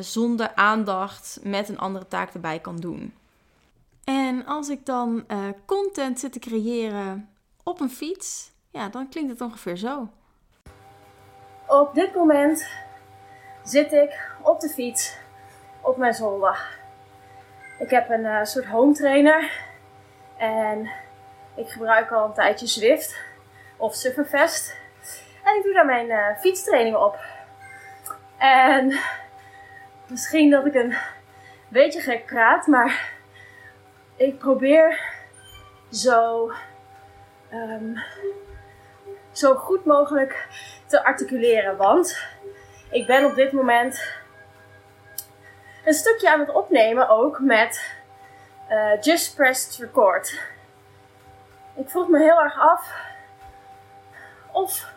zonder 0.00 0.54
aandacht 0.54 1.38
met 1.42 1.68
een 1.68 1.78
andere 1.78 2.08
taak 2.08 2.34
erbij 2.34 2.58
kan 2.58 2.76
doen. 2.76 3.14
En 4.04 4.46
als 4.46 4.68
ik 4.68 4.86
dan 4.86 5.24
content 5.64 6.20
zit 6.20 6.32
te 6.32 6.38
creëren 6.38 7.31
op 7.62 7.80
een 7.80 7.90
fiets, 7.90 8.52
ja, 8.70 8.88
dan 8.88 9.08
klinkt 9.08 9.30
het 9.30 9.40
ongeveer 9.40 9.76
zo. 9.76 10.08
Op 11.66 11.94
dit 11.94 12.14
moment 12.14 12.68
zit 13.62 13.92
ik 13.92 14.30
op 14.42 14.60
de 14.60 14.68
fiets 14.68 15.16
op 15.80 15.96
mijn 15.96 16.14
zolder. 16.14 16.78
Ik 17.78 17.90
heb 17.90 18.10
een 18.10 18.24
uh, 18.24 18.44
soort 18.44 18.66
home 18.66 18.92
trainer 18.92 19.50
en 20.36 20.90
ik 21.54 21.68
gebruik 21.68 22.10
al 22.10 22.24
een 22.24 22.32
tijdje 22.32 22.66
Zwift 22.66 23.24
of 23.76 23.94
Sufferfest. 23.94 24.76
En 25.44 25.56
ik 25.56 25.62
doe 25.62 25.72
daar 25.72 25.86
mijn 25.86 26.06
uh, 26.06 26.38
fietstraining 26.38 26.96
op. 26.96 27.18
En 28.38 28.98
misschien 30.06 30.50
dat 30.50 30.66
ik 30.66 30.74
een 30.74 30.94
beetje 31.68 32.00
gek 32.00 32.26
praat, 32.26 32.66
maar 32.66 33.12
ik 34.16 34.38
probeer 34.38 35.00
zo, 35.90 36.50
um, 37.52 38.02
zo 39.32 39.54
goed 39.54 39.84
mogelijk 39.84 40.48
te 40.86 41.04
articuleren. 41.04 41.76
Want 41.76 42.26
ik 42.90 43.06
ben 43.06 43.24
op 43.24 43.34
dit 43.34 43.52
moment 43.52 44.02
een 45.84 45.94
stukje 45.94 46.32
aan 46.32 46.40
het 46.40 46.52
opnemen 46.52 47.08
ook 47.08 47.40
met 47.40 47.94
uh, 48.70 49.00
Just 49.00 49.36
Press 49.36 49.78
Record. 49.78 50.40
ik 51.74 51.90
vroeg 51.90 52.08
me 52.08 52.18
heel 52.18 52.42
erg 52.42 52.58
af 52.58 52.94
of 54.52 54.92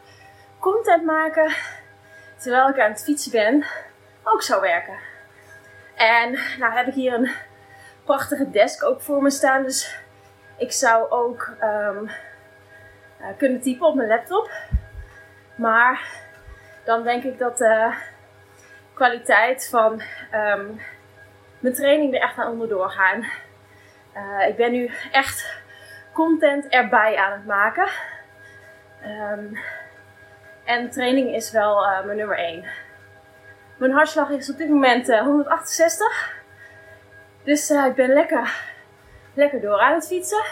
content 0.59 1.05
maken 1.05 1.53
terwijl 2.37 2.69
ik 2.69 2.79
aan 2.79 2.91
het 2.91 3.03
fietsen 3.03 3.31
ben 3.31 3.65
ook 4.23 4.41
zou 4.41 4.61
werken. 4.61 4.97
En 5.95 6.31
nou 6.59 6.73
heb 6.73 6.87
ik 6.87 6.93
hier 6.93 7.13
een 7.13 7.31
prachtige 8.03 8.49
desk 8.49 8.83
ook 8.83 9.01
voor 9.01 9.21
me 9.21 9.29
staan. 9.29 9.63
Dus 9.63 9.99
ik 10.57 10.71
zou 10.71 11.09
ook 11.09 11.53
um, 11.61 12.09
uh, 13.21 13.27
kunnen 13.37 13.61
typen 13.61 13.87
op 13.87 13.95
mijn 13.95 14.07
laptop. 14.07 14.49
Maar 15.55 16.07
dan 16.83 17.03
denk 17.03 17.23
ik 17.23 17.37
dat 17.37 17.57
de 17.57 17.93
kwaliteit 18.93 19.67
van 19.69 20.01
um, 20.33 20.81
mijn 21.59 21.73
training 21.73 22.13
er 22.13 22.21
echt 22.21 22.37
aan 22.37 22.51
onderdoor 22.51 22.89
gaan. 22.89 23.25
Uh, 24.15 24.47
ik 24.47 24.55
ben 24.55 24.71
nu 24.71 24.91
echt 25.11 25.61
content 26.13 26.67
erbij 26.67 27.17
aan 27.17 27.31
het 27.31 27.45
maken. 27.45 27.87
Um, 29.05 29.57
en 30.63 30.89
training 30.89 31.35
is 31.35 31.51
wel 31.51 31.83
uh, 31.83 32.05
mijn 32.05 32.17
nummer 32.17 32.37
1. 32.37 32.65
Mijn 33.77 33.91
hartslag 33.91 34.29
is 34.29 34.51
op 34.51 34.57
dit 34.57 34.69
moment 34.69 35.09
uh, 35.09 35.21
168. 35.21 36.33
Dus 37.43 37.69
ik 37.69 37.95
ben 37.95 38.09
lekker, 38.09 38.61
lekker 39.33 39.61
door 39.61 39.79
aan 39.79 39.93
het 39.93 40.07
fietsen. 40.07 40.43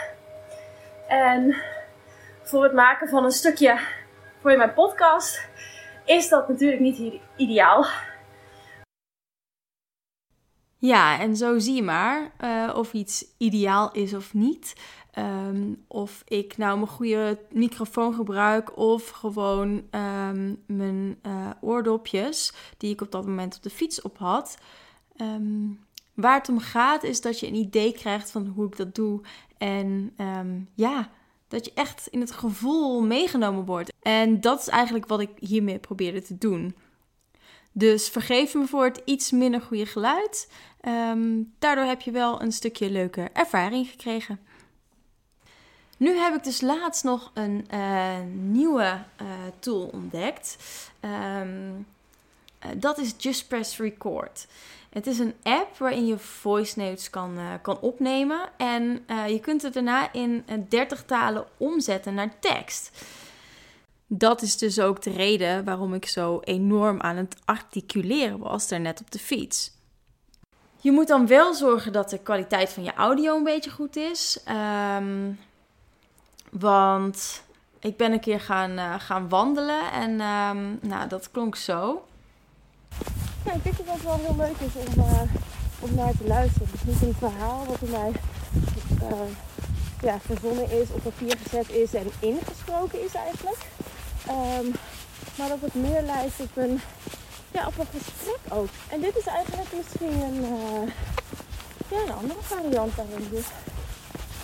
En 1.08 1.56
voor 2.54 2.64
het 2.64 2.74
maken 2.74 3.10
van 3.10 3.24
een 3.24 3.32
stukje 3.32 3.80
voor 4.42 4.58
mijn 4.58 4.74
podcast 4.74 5.50
is 6.06 6.30
dat 6.30 6.48
natuurlijk 6.48 6.82
niet 6.82 7.22
ideaal. 7.36 7.86
Ja, 10.78 11.20
en 11.20 11.36
zo 11.36 11.60
zie 11.60 11.76
je 11.76 11.82
maar 11.82 12.32
uh, 12.42 12.74
of 12.76 12.94
iets 12.94 13.26
ideaal 13.38 13.92
is 13.92 14.14
of 14.14 14.34
niet. 14.34 14.76
Um, 15.18 15.86
of 15.88 16.24
ik 16.28 16.58
nou 16.58 16.76
mijn 16.78 16.90
goede 16.90 17.40
microfoon 17.50 18.14
gebruik 18.14 18.78
of 18.78 19.10
gewoon 19.10 19.70
um, 19.70 20.64
mijn 20.68 21.20
uh, 21.26 21.50
oordopjes 21.62 22.54
die 22.78 22.94
ik 22.94 23.02
op 23.02 23.12
dat 23.12 23.26
moment 23.26 23.56
op 23.56 23.64
de 23.64 23.70
fiets 23.70 24.02
op 24.02 24.18
had. 24.18 24.58
Um, 25.18 25.86
waar 26.14 26.38
het 26.38 26.50
om 26.50 26.60
gaat 26.60 27.04
is 27.04 27.22
dat 27.22 27.40
je 27.40 27.48
een 27.48 27.56
idee 27.56 27.94
krijgt 27.94 28.32
van 28.32 28.48
hoe 28.48 28.66
ik 28.66 28.78
dat 28.78 28.96
doe. 28.96 29.22
En 29.58 30.14
ja, 30.74 31.10
dat 31.54 31.66
je 31.66 31.72
echt 31.74 32.08
in 32.08 32.20
het 32.20 32.32
gevoel 32.32 33.02
meegenomen 33.02 33.66
wordt. 33.66 33.94
En 34.02 34.42
dat 34.42 34.60
is 34.60 34.68
eigenlijk 34.68 35.08
wat 35.08 35.20
ik 35.20 35.30
hiermee 35.40 35.80
probeerde 35.80 36.22
te 36.22 36.38
doen. 36.38 36.76
Dus 37.72 38.10
vergeef 38.10 38.54
me 38.54 38.66
voor 38.68 38.84
het 38.86 39.02
iets 39.06 39.32
minder 39.32 39.62
goede 39.62 39.86
geluid. 39.86 40.52
daardoor 41.60 41.86
heb 41.86 42.02
je 42.02 42.12
wel 42.12 42.42
een 42.42 42.52
stukje 42.52 42.90
leuke 42.90 43.30
ervaring 43.34 43.88
gekregen. 43.88 44.40
Nu 45.98 46.18
heb 46.18 46.36
ik 46.36 46.44
dus 46.44 46.62
laatst 46.62 47.04
nog 47.04 47.32
een 47.34 47.68
uh, 47.74 48.18
nieuwe 48.34 49.04
uh, 49.22 49.28
tool 49.60 49.90
ontdekt. 49.94 50.58
Um, 51.02 51.86
dat 52.78 52.98
is 52.98 53.14
Just 53.18 53.48
Press 53.48 53.78
Record. 53.78 54.48
Het 54.90 55.08
is 55.08 55.20
een 55.20 55.34
app 55.44 55.78
waarin 55.78 56.06
je 56.06 56.18
voice 56.18 56.80
notes 56.80 57.10
kan, 57.10 57.38
kan 57.62 57.80
opnemen. 57.80 58.40
En 58.58 59.06
je 59.28 59.40
kunt 59.42 59.62
het 59.62 59.74
daarna 59.74 60.14
in 60.14 60.46
30 60.70 61.04
talen 61.04 61.46
omzetten 61.58 62.14
naar 62.14 62.40
tekst. 62.40 62.92
Dat 64.08 64.42
is 64.42 64.58
dus 64.58 64.80
ook 64.80 65.02
de 65.02 65.12
reden 65.12 65.64
waarom 65.64 65.94
ik 65.94 66.06
zo 66.06 66.40
enorm 66.40 67.02
aan 67.02 67.16
het 67.16 67.36
articuleren 67.46 68.40
was 68.40 68.68
daarnet 68.68 69.02
op 69.02 69.12
de 69.12 69.20
fiets. 69.20 69.72
Je 70.80 70.92
moet 70.92 71.08
dan 71.08 71.28
wel 71.28 71.54
zorgen 71.54 71.92
dat 71.92 72.10
de 72.10 72.18
kwaliteit 72.18 72.70
van 72.70 72.84
je 72.84 72.94
audio 72.94 73.36
een 73.38 73.44
beetje 73.44 73.70
goed 73.70 73.96
is. 73.96 74.40
Um, 74.98 75.40
want 76.52 77.44
ik 77.80 77.98
ben 77.98 78.12
een 78.12 78.20
keer 78.20 78.40
gaan, 78.40 79.00
gaan 79.00 79.30
wandelen 79.30 79.92
en 79.92 80.12
um, 80.12 80.80
nou, 80.82 81.08
dat 81.08 81.32
klonk 81.32 81.56
zo. 81.56 82.06
Ja, 83.46 83.54
ik 83.54 83.64
denk 83.64 83.78
dat 83.78 83.86
het 83.96 84.04
wel 84.04 84.20
heel 84.20 84.36
leuk 84.38 84.60
is 84.60 84.88
om, 84.88 85.04
uh, 85.04 85.22
om 85.80 85.96
naar 85.96 86.12
te 86.18 86.28
luisteren. 86.28 86.68
Het 86.72 86.80
is 86.80 86.86
niet 86.86 87.02
een 87.02 87.30
verhaal 87.30 87.66
wat 87.66 87.82
in 87.82 87.90
mij 87.90 88.12
uh, 89.02 89.30
ja, 90.02 90.20
verzonnen 90.20 90.72
is, 90.72 90.88
op 90.92 91.04
papier 91.04 91.38
gezet 91.44 91.70
is 91.70 91.94
en 91.94 92.08
ingesproken 92.20 93.04
is 93.04 93.14
eigenlijk. 93.14 93.58
Um, 94.30 94.72
maar 95.38 95.48
dat 95.48 95.62
het 95.62 95.74
meer 95.74 96.02
lijkt 96.02 96.40
op 96.40 96.58
een, 96.58 96.82
ja, 97.52 97.68
op 97.68 97.78
een 97.78 97.88
gesprek 97.92 98.40
ook. 98.50 98.70
En 98.90 99.02
dit 99.02 99.18
is 99.18 99.26
eigenlijk 99.26 99.70
misschien 99.78 100.22
een, 100.22 100.42
ja, 101.88 101.98
een 102.06 102.14
andere 102.14 102.40
variant 102.42 102.96
daarin. 102.96 103.28
Dus, 103.30 103.46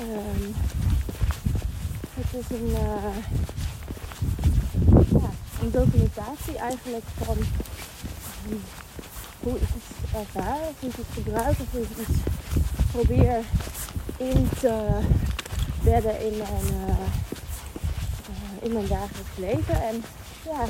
um, 0.02 0.56
het 2.14 2.34
is 2.40 2.58
een, 2.58 2.68
uh, 2.68 3.16
ja, 5.22 5.30
een 5.62 5.72
documentatie 5.72 6.58
eigenlijk 6.58 7.06
van 7.24 7.38
hoe 9.40 9.56
ik 9.56 9.62
iets 9.62 10.14
ervaar, 10.14 10.60
of 10.60 10.80
hoe 10.80 10.90
ik 10.90 10.96
het 10.96 11.06
gebruik, 11.14 11.60
of 11.60 11.72
hoe 11.72 11.82
ik 11.82 12.08
iets 12.08 12.20
probeer 12.92 13.44
in 14.18 14.50
te 14.60 15.00
bedden 15.84 16.22
in 16.22 16.38
mijn, 16.38 16.74
uh, 16.74 16.90
uh, 18.30 18.64
in 18.64 18.74
mijn 18.74 18.88
dagelijks 18.88 19.38
leven. 19.38 19.82
En 19.82 20.04
ja, 20.44 20.66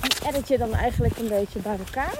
die 0.00 0.28
edit 0.28 0.48
je 0.48 0.58
dan 0.58 0.74
eigenlijk 0.74 1.18
een 1.18 1.28
beetje 1.28 1.58
bij 1.58 1.78
elkaar. 1.78 2.18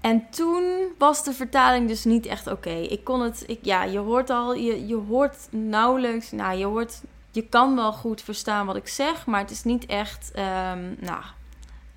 En 0.00 0.30
toen 0.30 0.92
was 0.98 1.24
de 1.24 1.32
vertaling 1.32 1.88
dus 1.88 2.04
niet 2.04 2.26
echt 2.26 2.46
oké. 2.46 2.70
Ik 2.70 3.04
kon 3.04 3.20
het, 3.20 3.44
ik, 3.46 3.58
ja, 3.62 3.84
je 3.84 3.98
hoort 3.98 4.30
al, 4.30 4.54
je, 4.54 4.86
je 4.86 4.96
hoort 4.96 5.36
nauwelijks, 5.50 6.30
nou, 6.30 6.58
je 6.58 6.64
hoort, 6.64 7.00
je 7.30 7.48
kan 7.48 7.74
wel 7.74 7.92
goed 7.92 8.22
verstaan 8.22 8.66
wat 8.66 8.76
ik 8.76 8.88
zeg, 8.88 9.26
maar 9.26 9.40
het 9.40 9.50
is 9.50 9.64
niet 9.64 9.86
echt, 9.86 10.30
um, 10.34 10.96
nou, 11.00 11.22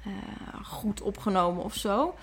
uh, 0.07 0.13
goed 0.63 1.01
opgenomen 1.01 1.63
of 1.63 1.73
zo. 1.73 2.15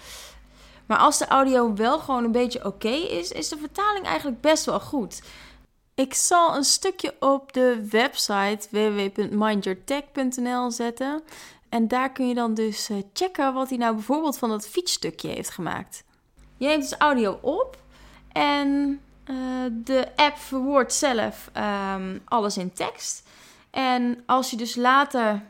Maar 0.86 0.98
als 0.98 1.18
de 1.18 1.26
audio 1.26 1.74
wel 1.74 1.98
gewoon 1.98 2.24
een 2.24 2.32
beetje 2.32 2.64
oké 2.64 2.88
is, 2.88 3.30
is 3.30 3.48
de 3.48 3.58
vertaling 3.58 4.06
eigenlijk 4.06 4.40
best 4.40 4.64
wel 4.64 4.80
goed. 4.80 5.22
Ik 5.94 6.14
zal 6.14 6.56
een 6.56 6.64
stukje 6.64 7.14
op 7.20 7.52
de 7.52 7.88
website 7.90 8.68
www.mindyourtech.nl 8.70 10.70
zetten. 10.70 11.22
En 11.68 11.88
daar 11.88 12.12
kun 12.12 12.28
je 12.28 12.34
dan 12.34 12.54
dus 12.54 12.88
eh, 12.88 12.96
checken 13.12 13.54
wat 13.54 13.68
hij 13.68 13.78
nou 13.78 13.94
bijvoorbeeld 13.94 14.38
van 14.38 14.48
dat 14.48 14.68
fietsstukje 14.68 15.28
heeft 15.28 15.50
gemaakt. 15.50 16.04
Je 16.56 16.66
neemt 16.66 16.82
dus 16.82 16.98
audio 16.98 17.38
op 17.40 17.76
en 18.32 19.00
uh, 19.30 19.36
de 19.70 20.08
app 20.16 20.38
verwoordt 20.38 20.92
zelf 20.92 21.50
um, 21.96 22.22
alles 22.24 22.56
in 22.56 22.72
tekst. 22.72 23.28
En 23.70 24.22
als 24.26 24.50
je 24.50 24.56
dus 24.56 24.74
later 24.74 25.42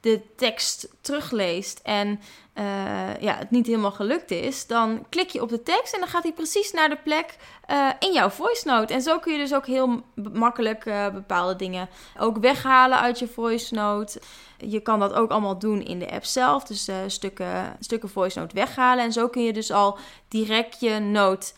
de 0.00 0.20
tekst 0.36 0.88
terugleest 1.00 1.80
en 1.82 2.20
uh, 2.54 3.20
ja, 3.20 3.36
het 3.36 3.50
niet 3.50 3.66
helemaal 3.66 3.92
gelukt 3.92 4.30
is, 4.30 4.66
dan 4.66 5.06
klik 5.08 5.30
je 5.30 5.42
op 5.42 5.48
de 5.48 5.62
tekst 5.62 5.94
en 5.94 6.00
dan 6.00 6.08
gaat 6.08 6.22
hij 6.22 6.32
precies 6.32 6.72
naar 6.72 6.88
de 6.88 6.98
plek 7.04 7.36
uh, 7.70 7.90
in 7.98 8.12
jouw 8.12 8.28
voice 8.28 8.68
note. 8.68 8.92
En 8.92 9.02
zo 9.02 9.18
kun 9.18 9.32
je 9.32 9.38
dus 9.38 9.54
ook 9.54 9.66
heel 9.66 10.02
makkelijk 10.32 10.84
uh, 10.84 11.08
bepaalde 11.08 11.56
dingen 11.56 11.88
ook 12.18 12.38
weghalen 12.38 12.98
uit 12.98 13.18
je 13.18 13.28
voice 13.28 13.74
note. 13.74 14.20
Je 14.58 14.80
kan 14.80 14.98
dat 14.98 15.12
ook 15.12 15.30
allemaal 15.30 15.58
doen 15.58 15.82
in 15.82 15.98
de 15.98 16.10
app 16.10 16.24
zelf, 16.24 16.64
dus 16.64 16.88
stukken, 17.06 17.76
stukken 17.80 18.08
voice 18.08 18.38
note 18.38 18.54
weghalen. 18.54 19.04
En 19.04 19.12
zo 19.12 19.28
kun 19.28 19.42
je 19.42 19.52
dus 19.52 19.70
al 19.70 19.98
direct 20.28 20.80
je 20.80 20.98
note 20.98 21.52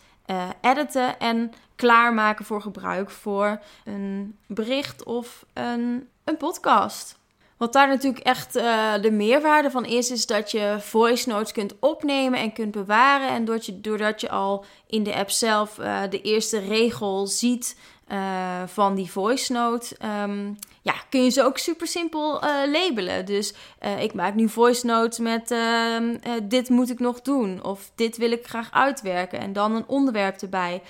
editen 0.61 1.19
en 1.19 1.51
klaarmaken 1.75 2.45
voor 2.45 2.61
gebruik 2.61 3.09
voor 3.09 3.59
een 3.83 4.37
bericht 4.47 5.03
of 5.03 5.45
een, 5.53 6.09
een 6.23 6.37
podcast. 6.37 7.21
Wat 7.63 7.73
daar 7.73 7.87
natuurlijk 7.87 8.25
echt 8.25 8.55
uh, 8.55 8.93
de 9.01 9.11
meerwaarde 9.11 9.71
van 9.71 9.85
is, 9.85 10.11
is 10.11 10.25
dat 10.25 10.51
je 10.51 10.77
voice 10.79 11.29
notes 11.29 11.51
kunt 11.51 11.75
opnemen 11.79 12.39
en 12.39 12.53
kunt 12.53 12.71
bewaren. 12.71 13.29
En 13.29 13.45
doordat 13.45 13.65
je, 13.65 13.81
doordat 13.81 14.21
je 14.21 14.29
al 14.29 14.65
in 14.87 15.03
de 15.03 15.15
app 15.15 15.29
zelf 15.29 15.77
uh, 15.79 16.01
de 16.09 16.21
eerste 16.21 16.59
regel 16.59 17.27
ziet 17.27 17.77
uh, 18.11 18.63
van 18.65 18.95
die 18.95 19.11
voice 19.11 19.53
note, 19.53 19.95
um, 20.23 20.57
ja, 20.81 20.93
kun 21.09 21.23
je 21.23 21.29
ze 21.29 21.43
ook 21.43 21.57
super 21.57 21.87
simpel 21.87 22.41
labelen. 22.71 23.25
Dus 23.25 23.53
ik 23.99 24.13
maak 24.13 24.35
nu 24.35 24.49
voice 24.49 24.85
notes 24.85 25.19
met 25.19 25.51
ehm, 25.51 26.17
dit 26.43 26.69
moet 26.69 26.89
ik 26.89 26.99
nog 26.99 27.21
doen 27.21 27.63
of 27.63 27.91
dit 27.95 28.17
wil 28.17 28.31
ik 28.31 28.47
graag 28.47 28.71
uitwerken 28.71 29.39
en 29.39 29.53
dan 29.53 29.75
een 29.75 29.87
onderwerp 29.87 30.41
erbij. 30.41 30.81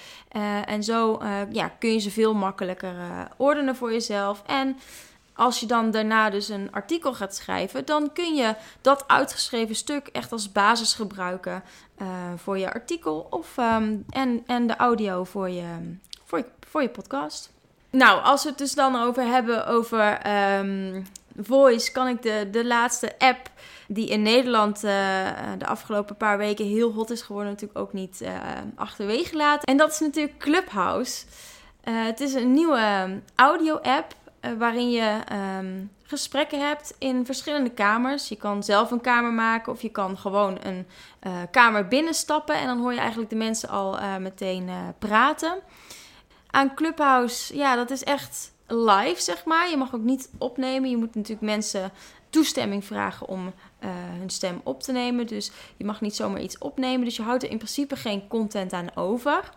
en 0.65 0.83
zo 0.83 1.21
ja, 1.51 1.67
kun 1.67 1.93
je 1.93 1.99
ze 1.99 2.11
veel 2.11 2.33
makkelijker 2.33 2.95
ordenen 3.37 3.75
voor 3.75 3.91
jezelf 3.91 4.43
en 4.45 4.77
als 5.35 5.59
je 5.59 5.65
dan 5.65 5.91
daarna 5.91 6.29
dus 6.29 6.49
een 6.49 6.71
artikel 6.71 7.13
gaat 7.13 7.35
schrijven, 7.35 7.85
dan 7.85 8.13
kun 8.13 8.35
je 8.35 8.55
dat 8.81 9.07
uitgeschreven 9.07 9.75
stuk 9.75 10.07
echt 10.07 10.31
als 10.31 10.51
basis 10.51 10.93
gebruiken 10.93 11.63
uh, 12.01 12.07
voor 12.35 12.57
je 12.57 12.73
artikel 12.73 13.27
of, 13.29 13.57
um, 13.57 14.05
en, 14.09 14.43
en 14.45 14.67
de 14.67 14.75
audio 14.75 15.23
voor 15.23 15.49
je, 15.49 15.95
voor 16.25 16.37
je, 16.37 16.45
voor 16.67 16.81
je 16.81 16.89
podcast. 16.89 17.51
Nou, 17.89 18.23
als 18.23 18.43
we 18.43 18.49
het 18.49 18.57
dus 18.57 18.73
dan 18.73 18.95
over 18.95 19.23
hebben 19.23 19.67
over 19.67 20.19
um, 20.57 21.05
voice, 21.41 21.91
kan 21.91 22.07
ik 22.07 22.21
de, 22.21 22.47
de 22.51 22.65
laatste 22.65 23.19
app 23.19 23.49
die 23.87 24.07
in 24.07 24.21
Nederland 24.21 24.75
uh, 24.75 24.91
de 25.57 25.65
afgelopen 25.65 26.15
paar 26.15 26.37
weken 26.37 26.65
heel 26.65 26.91
hot 26.91 27.09
is 27.09 27.21
geworden, 27.21 27.51
natuurlijk 27.51 27.79
ook 27.79 27.93
niet 27.93 28.21
uh, 28.21 28.29
achterwege 28.75 29.35
laten. 29.35 29.63
En 29.63 29.77
dat 29.77 29.91
is 29.91 29.99
natuurlijk 29.99 30.37
Clubhouse. 30.37 31.25
het 31.83 32.19
is 32.19 32.33
een 32.33 32.53
nieuwe 32.53 33.19
audio-app 33.35 34.15
waarin 34.57 34.91
je 34.91 35.19
ehm, 35.27 35.85
gesprekken 36.03 36.67
hebt 36.67 36.95
in 36.97 37.25
verschillende 37.25 37.69
kamers. 37.69 38.29
Je 38.29 38.35
kan 38.35 38.63
zelf 38.63 38.91
een 38.91 39.01
kamer 39.01 39.33
maken 39.33 39.71
of 39.71 39.81
je 39.81 39.89
kan 39.89 40.17
gewoon 40.17 40.57
een 40.61 40.85
kamer 41.51 41.87
binnenstappen 41.87 42.55
en 42.55 42.67
dan 42.67 42.79
hoor 42.79 42.93
je 42.93 42.99
eigenlijk 42.99 43.29
de 43.29 43.35
mensen 43.35 43.69
al 43.69 44.19
meteen 44.19 44.69
praten. 44.99 45.59
Aan 46.49 46.75
Clubhouse, 46.75 47.55
ja, 47.55 47.75
dat 47.75 47.89
is 47.89 48.03
echt 48.03 48.53
live, 48.67 49.21
zeg 49.21 49.45
maar. 49.45 49.69
Je 49.69 49.77
mag 49.77 49.95
ook 49.95 50.01
niet 50.01 50.29
opnemen. 50.37 50.89
Je 50.89 50.97
moet 50.97 51.15
natuurlijk 51.15 51.41
mensen 51.41 51.91
toestemming 52.29 52.85
vragen 52.85 53.27
om 53.27 53.53
hun 54.17 54.29
stem 54.29 54.61
op 54.63 54.83
te 54.83 54.91
nemen. 54.91 55.27
Dus 55.27 55.51
je 55.77 55.85
mag 55.85 56.01
niet 56.01 56.15
zomaar 56.15 56.41
iets 56.41 56.57
opnemen. 56.57 57.05
Dus 57.05 57.15
je 57.15 57.23
houdt 57.23 57.43
er 57.43 57.49
in 57.49 57.57
principe 57.57 57.95
geen 57.95 58.27
content 58.27 58.73
aan 58.73 58.95
over. 58.95 59.49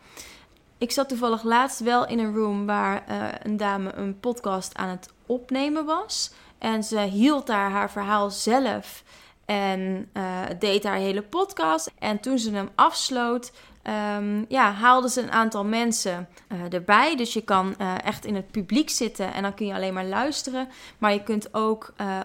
Ik 0.78 0.90
zat 0.90 1.08
toevallig 1.08 1.42
laatst 1.42 1.80
wel 1.80 2.06
in 2.06 2.18
een 2.18 2.34
room 2.34 2.66
waar 2.66 3.04
uh, 3.08 3.28
een 3.42 3.56
dame 3.56 3.92
een 3.94 4.20
podcast 4.20 4.74
aan 4.74 4.88
het 4.88 5.12
opnemen 5.26 5.84
was. 5.84 6.32
En 6.58 6.84
ze 6.84 7.00
hield 7.00 7.46
daar 7.46 7.70
haar 7.70 7.90
verhaal 7.90 8.30
zelf 8.30 9.02
en 9.44 10.10
uh, 10.14 10.40
deed 10.58 10.84
haar 10.84 10.96
hele 10.96 11.22
podcast. 11.22 11.92
En 11.98 12.20
toen 12.20 12.38
ze 12.38 12.50
hem 12.50 12.68
afsloot, 12.74 13.52
um, 13.88 14.44
ja, 14.48 14.72
haalden 14.72 15.10
ze 15.10 15.22
een 15.22 15.32
aantal 15.32 15.64
mensen 15.64 16.28
uh, 16.52 16.72
erbij. 16.72 17.16
Dus 17.16 17.32
je 17.32 17.40
kan 17.40 17.74
uh, 17.80 17.94
echt 18.04 18.24
in 18.24 18.34
het 18.34 18.50
publiek 18.50 18.90
zitten 18.90 19.34
en 19.34 19.42
dan 19.42 19.54
kun 19.54 19.66
je 19.66 19.74
alleen 19.74 19.94
maar 19.94 20.04
luisteren. 20.04 20.68
Maar 20.98 21.12
je 21.12 21.22
kunt 21.22 21.54
ook 21.54 21.94
uh, 22.00 22.20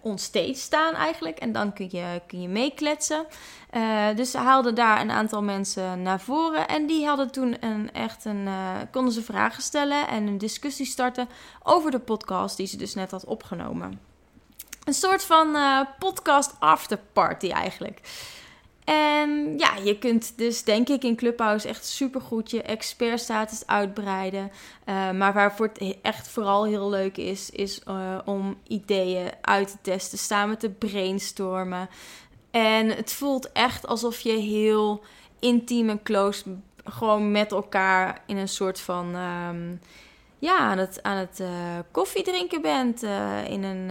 onstage 0.00 0.54
staan 0.54 0.94
eigenlijk 0.94 1.38
en 1.38 1.52
dan 1.52 1.72
kun 1.72 1.88
je, 1.90 2.20
kun 2.26 2.40
je 2.40 2.48
meekletsen. 2.48 3.26
dus 4.16 4.30
ze 4.30 4.38
haalden 4.38 4.74
daar 4.74 5.00
een 5.00 5.10
aantal 5.10 5.42
mensen 5.42 6.02
naar 6.02 6.20
voren 6.20 6.68
en 6.68 6.86
die 6.86 7.06
hadden 7.06 7.30
toen 7.30 7.56
een, 7.60 7.92
echt 7.92 8.24
een, 8.24 8.48
konden 8.90 9.12
ze 9.12 9.22
vragen 9.22 9.62
stellen 9.62 10.08
en 10.08 10.26
een 10.26 10.38
discussie 10.38 10.86
starten 10.86 11.28
over 11.62 11.90
de 11.90 11.98
podcast 11.98 12.56
die 12.56 12.66
ze 12.66 12.76
dus 12.76 12.94
net 12.94 13.10
had 13.10 13.24
opgenomen. 13.24 14.00
Een 14.84 14.94
soort 14.94 15.24
van 15.24 15.56
podcast 15.98 16.54
afterparty 16.58 17.50
eigenlijk. 17.50 18.00
En 18.84 19.58
ja, 19.58 19.76
je 19.76 19.98
kunt 19.98 20.38
dus 20.38 20.62
denk 20.62 20.88
ik 20.88 21.04
in 21.04 21.16
Clubhouse 21.16 21.68
echt 21.68 21.86
supergoed 21.86 22.50
je 22.50 22.62
expertstatus 22.62 23.66
uitbreiden. 23.66 24.50
Uh, 24.86 25.10
maar 25.10 25.32
waarvoor 25.32 25.70
het 25.72 25.96
echt 26.02 26.28
vooral 26.28 26.64
heel 26.64 26.90
leuk 26.90 27.16
is, 27.16 27.50
is 27.50 27.80
uh, 27.88 28.18
om 28.24 28.56
ideeën 28.66 29.30
uit 29.40 29.68
te 29.68 29.76
testen, 29.82 30.18
samen 30.18 30.58
te 30.58 30.70
brainstormen. 30.70 31.88
En 32.50 32.88
het 32.88 33.12
voelt 33.12 33.52
echt 33.52 33.86
alsof 33.86 34.20
je 34.20 34.32
heel 34.32 35.02
intiem 35.40 35.88
en 35.88 36.02
close 36.02 36.44
gewoon 36.84 37.30
met 37.30 37.52
elkaar 37.52 38.22
in 38.26 38.36
een 38.36 38.48
soort 38.48 38.80
van... 38.80 39.14
Um, 39.14 39.80
ja, 40.38 40.58
aan 40.58 40.78
het, 40.78 41.02
aan 41.02 41.16
het 41.16 41.40
uh, 41.40 41.48
koffie 41.90 42.22
drinken 42.22 42.62
bent. 42.62 43.02
in 43.48 43.62
een 43.62 43.90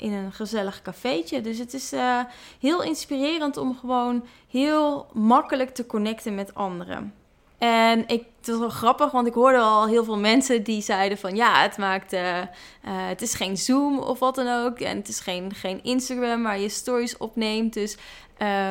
in 0.00 0.12
een 0.12 0.32
gezellig 0.32 0.82
cafeetje. 0.82 1.40
Dus 1.40 1.58
het 1.58 1.74
is 1.74 1.92
uh, 1.92 2.20
heel 2.60 2.82
inspirerend 2.82 3.56
om 3.56 3.76
gewoon 3.78 4.24
heel 4.50 5.06
makkelijk 5.12 5.74
te 5.74 5.86
connecten 5.86 6.34
met 6.34 6.54
anderen. 6.54 7.14
En 7.58 8.08
ik, 8.08 8.24
het 8.38 8.46
was 8.46 8.58
wel 8.58 8.68
grappig, 8.68 9.10
want 9.10 9.26
ik 9.26 9.34
hoorde 9.34 9.58
al 9.58 9.86
heel 9.86 10.04
veel 10.04 10.18
mensen 10.18 10.62
die 10.62 10.82
zeiden 10.82 11.18
van 11.18 11.36
ja, 11.36 11.62
het 11.62 11.76
maakt, 11.76 12.12
uh, 12.12 12.38
uh, 12.38 12.44
het 12.82 13.22
is 13.22 13.34
geen 13.34 13.56
Zoom 13.56 13.98
of 13.98 14.18
wat 14.18 14.34
dan 14.34 14.64
ook. 14.64 14.78
En 14.78 14.96
het 14.96 15.08
is 15.08 15.20
geen, 15.20 15.54
geen 15.54 15.82
Instagram 15.82 16.42
waar 16.42 16.58
je 16.58 16.68
stories 16.68 17.16
opneemt. 17.16 17.72
Dus 17.74 17.96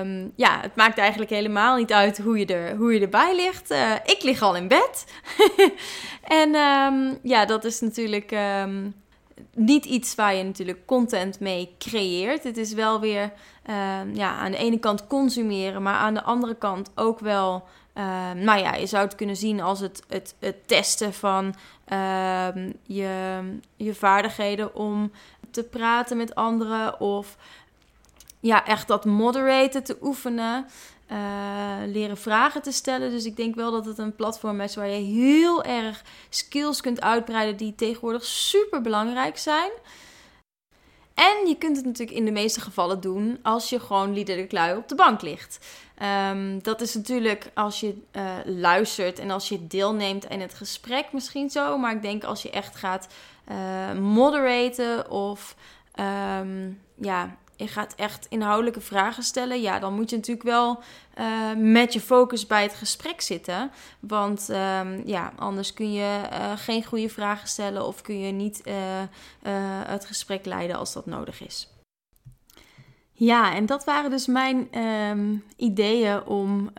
um, 0.01 0.33
ja, 0.35 0.59
het 0.61 0.75
maakt 0.75 0.97
eigenlijk 0.97 1.29
helemaal 1.29 1.77
niet 1.77 1.91
uit 1.91 2.17
hoe 2.17 2.39
je, 2.39 2.45
er, 2.45 2.75
hoe 2.75 2.93
je 2.93 2.99
erbij 2.99 3.35
ligt. 3.35 3.71
Ik 4.05 4.23
lig 4.23 4.41
al 4.41 4.55
in 4.55 4.67
bed. 4.67 5.05
en 6.43 6.55
um, 6.55 7.19
ja, 7.23 7.45
dat 7.45 7.63
is 7.63 7.79
natuurlijk 7.79 8.31
um, 8.31 8.93
niet 9.53 9.85
iets 9.85 10.15
waar 10.15 10.35
je 10.35 10.43
natuurlijk 10.43 10.85
content 10.85 11.39
mee 11.39 11.75
creëert. 11.77 12.43
Het 12.43 12.57
is 12.57 12.73
wel 12.73 12.99
weer 12.99 13.31
uh, 13.69 13.75
ja, 14.13 14.35
aan 14.35 14.51
de 14.51 14.57
ene 14.57 14.79
kant 14.79 15.07
consumeren, 15.07 15.81
maar 15.81 15.95
aan 15.95 16.13
de 16.13 16.23
andere 16.23 16.55
kant 16.55 16.91
ook 16.95 17.19
wel. 17.19 17.67
Uh, 17.95 18.31
nou 18.31 18.59
ja, 18.59 18.75
je 18.75 18.85
zou 18.85 19.03
het 19.05 19.15
kunnen 19.15 19.35
zien 19.35 19.61
als 19.61 19.79
het, 19.79 20.03
het, 20.07 20.35
het 20.39 20.67
testen 20.67 21.13
van 21.13 21.55
uh, 21.93 22.47
je, 22.83 23.39
je 23.75 23.93
vaardigheden 23.93 24.75
om 24.75 25.11
te 25.51 25.63
praten 25.63 26.17
met 26.17 26.35
anderen. 26.35 26.99
Of 26.99 27.37
ja, 28.39 28.65
echt 28.65 28.87
dat 28.87 29.05
moderaten 29.05 29.83
te 29.83 29.97
oefenen. 30.01 30.65
Uh, 31.11 31.17
leren 31.85 32.17
vragen 32.17 32.61
te 32.61 32.71
stellen. 32.71 33.11
Dus 33.11 33.25
ik 33.25 33.35
denk 33.35 33.55
wel 33.55 33.71
dat 33.71 33.85
het 33.85 33.97
een 33.97 34.15
platform 34.15 34.61
is 34.61 34.75
waar 34.75 34.87
je 34.87 35.01
heel 35.01 35.63
erg 35.63 36.03
skills 36.29 36.81
kunt 36.81 37.01
uitbreiden 37.01 37.57
die 37.57 37.75
tegenwoordig 37.75 38.25
super 38.25 38.81
belangrijk 38.81 39.37
zijn. 39.37 39.71
En 41.13 41.47
je 41.47 41.55
kunt 41.57 41.75
het 41.75 41.85
natuurlijk 41.85 42.17
in 42.17 42.25
de 42.25 42.31
meeste 42.31 42.61
gevallen 42.61 43.01
doen 43.01 43.39
als 43.41 43.69
je 43.69 43.79
gewoon 43.79 44.13
liederlijk 44.13 44.51
lui 44.51 44.77
op 44.77 44.87
de 44.87 44.95
bank 44.95 45.21
ligt. 45.21 45.65
Um, 46.31 46.63
dat 46.63 46.81
is 46.81 46.93
natuurlijk 46.93 47.51
als 47.53 47.79
je 47.79 48.01
uh, 48.11 48.31
luistert 48.45 49.19
en 49.19 49.31
als 49.31 49.49
je 49.49 49.67
deelneemt 49.67 50.25
in 50.25 50.41
het 50.41 50.53
gesprek 50.53 51.05
misschien 51.11 51.49
zo. 51.49 51.77
Maar 51.77 51.95
ik 51.95 52.01
denk 52.01 52.23
als 52.23 52.41
je 52.41 52.49
echt 52.49 52.75
gaat 52.75 53.07
uh, 53.51 53.93
moderaten 53.93 55.11
of 55.11 55.55
um, 56.39 56.81
ja, 56.95 57.37
je 57.59 57.67
gaat 57.67 57.95
echt 57.95 58.25
inhoudelijke 58.29 58.81
vragen 58.81 59.23
stellen, 59.23 59.61
ja, 59.61 59.79
dan 59.79 59.93
moet 59.93 60.09
je 60.09 60.15
natuurlijk 60.15 60.47
wel 60.47 60.79
uh, 61.19 61.51
met 61.57 61.93
je 61.93 62.01
focus 62.01 62.47
bij 62.47 62.63
het 62.63 62.73
gesprek 62.73 63.21
zitten. 63.21 63.71
Want 63.99 64.49
um, 64.49 65.01
ja, 65.05 65.33
anders 65.35 65.73
kun 65.73 65.93
je 65.93 66.21
uh, 66.33 66.51
geen 66.55 66.85
goede 66.85 67.09
vragen 67.09 67.47
stellen 67.47 67.85
of 67.85 68.01
kun 68.01 68.19
je 68.19 68.31
niet 68.31 68.61
uh, 68.65 68.73
het 69.87 70.05
gesprek 70.05 70.45
leiden 70.45 70.77
als 70.77 70.93
dat 70.93 71.05
nodig 71.05 71.41
is. 71.41 71.69
Ja, 73.11 73.53
en 73.53 73.65
dat 73.65 73.83
waren 73.83 74.09
dus 74.09 74.27
mijn 74.27 74.79
um, 74.79 75.43
ideeën 75.55 76.23
om 76.23 76.71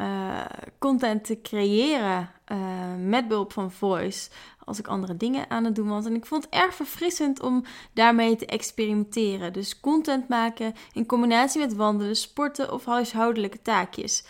content 0.78 1.24
te 1.24 1.40
creëren 1.40 2.30
met 3.06 3.28
behulp 3.28 3.52
van 3.52 3.72
Voice 3.72 4.30
als 4.70 4.78
ik 4.78 4.88
andere 4.88 5.16
dingen 5.16 5.50
aan 5.50 5.64
het 5.64 5.74
doen 5.74 5.88
was. 5.88 6.04
En 6.04 6.14
ik 6.14 6.26
vond 6.26 6.44
het 6.44 6.52
erg 6.52 6.74
verfrissend 6.74 7.40
om 7.42 7.64
daarmee 7.92 8.36
te 8.36 8.46
experimenteren. 8.46 9.52
Dus 9.52 9.80
content 9.80 10.28
maken 10.28 10.74
in 10.92 11.06
combinatie 11.06 11.60
met 11.60 11.74
wandelen, 11.74 12.16
sporten 12.16 12.72
of 12.72 12.84
huishoudelijke 12.84 13.62
taakjes. 13.62 14.24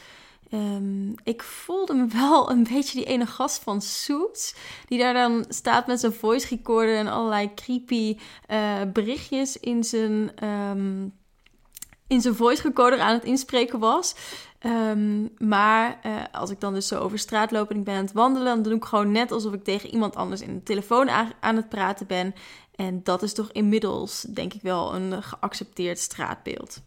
Um, 0.52 1.14
ik 1.24 1.42
voelde 1.42 1.94
me 1.94 2.06
wel 2.26 2.50
een 2.50 2.62
beetje 2.62 2.98
die 2.98 3.06
ene 3.06 3.26
gast 3.26 3.62
van 3.62 3.82
Suits. 3.82 4.54
Die 4.86 4.98
daar 4.98 5.14
dan 5.14 5.44
staat 5.48 5.86
met 5.86 6.00
zijn 6.00 6.12
voice 6.12 6.46
recorder 6.48 6.96
en 6.96 7.08
allerlei 7.08 7.54
creepy 7.54 8.16
uh, 8.50 8.80
berichtjes 8.92 9.56
in 9.56 9.84
zijn, 9.84 10.44
um, 10.48 11.12
in 12.06 12.20
zijn 12.20 12.34
voice 12.34 12.62
recorder 12.62 13.00
aan 13.00 13.14
het 13.14 13.24
inspreken 13.24 13.78
was. 13.78 14.14
Um, 14.66 15.30
maar 15.38 16.00
uh, 16.06 16.22
als 16.32 16.50
ik 16.50 16.60
dan 16.60 16.74
dus 16.74 16.86
zo 16.86 17.00
over 17.00 17.18
straat 17.18 17.50
loop 17.50 17.70
en 17.70 17.76
ik 17.76 17.84
ben 17.84 17.94
aan 17.94 18.04
het 18.04 18.12
wandelen, 18.12 18.54
dan 18.54 18.62
doe 18.62 18.74
ik 18.74 18.84
gewoon 18.84 19.12
net 19.12 19.32
alsof 19.32 19.52
ik 19.52 19.64
tegen 19.64 19.90
iemand 19.90 20.16
anders 20.16 20.40
in 20.40 20.54
de 20.54 20.62
telefoon 20.62 21.10
aan 21.40 21.56
het 21.56 21.68
praten 21.68 22.06
ben. 22.06 22.34
En 22.74 23.02
dat 23.02 23.22
is 23.22 23.34
toch 23.34 23.52
inmiddels, 23.52 24.20
denk 24.22 24.54
ik 24.54 24.62
wel, 24.62 24.94
een 24.94 25.22
geaccepteerd 25.22 25.98
straatbeeld. 25.98 26.82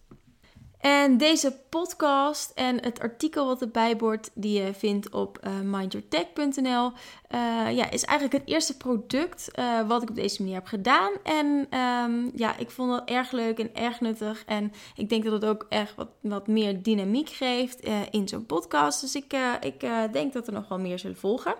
En 0.83 1.17
deze 1.17 1.57
podcast 1.69 2.51
en 2.55 2.83
het 2.83 2.99
artikel 2.99 3.45
wat 3.45 3.61
erbij 3.61 3.97
wordt, 3.97 4.31
die 4.33 4.61
je 4.61 4.73
vindt 4.73 5.09
op 5.09 5.39
uh, 5.43 5.59
mindyourtech.nl, 5.63 6.91
uh, 7.31 7.71
ja, 7.75 7.89
is 7.91 8.03
eigenlijk 8.03 8.43
het 8.43 8.53
eerste 8.53 8.77
product 8.77 9.51
uh, 9.59 9.87
wat 9.87 10.01
ik 10.01 10.09
op 10.09 10.15
deze 10.15 10.41
manier 10.41 10.57
heb 10.57 10.65
gedaan. 10.65 11.11
En 11.23 11.77
um, 11.79 12.31
ja, 12.35 12.57
ik 12.57 12.69
vond 12.71 12.91
het 12.91 13.09
erg 13.09 13.31
leuk 13.31 13.59
en 13.59 13.75
erg 13.75 14.01
nuttig. 14.01 14.43
En 14.45 14.73
ik 14.95 15.09
denk 15.09 15.23
dat 15.23 15.33
het 15.33 15.45
ook 15.45 15.65
echt 15.69 15.95
wat, 15.95 16.09
wat 16.21 16.47
meer 16.47 16.83
dynamiek 16.83 17.29
geeft 17.29 17.79
in 18.11 18.27
zo'n 18.27 18.45
podcast. 18.45 19.01
Dus 19.01 19.15
ik, 19.15 19.35
ik 19.61 19.79
denk 20.11 20.33
dat 20.33 20.47
er 20.47 20.53
nog 20.53 20.67
wel 20.67 20.79
meer 20.79 20.99
zullen 20.99 21.17
volgen. 21.17 21.55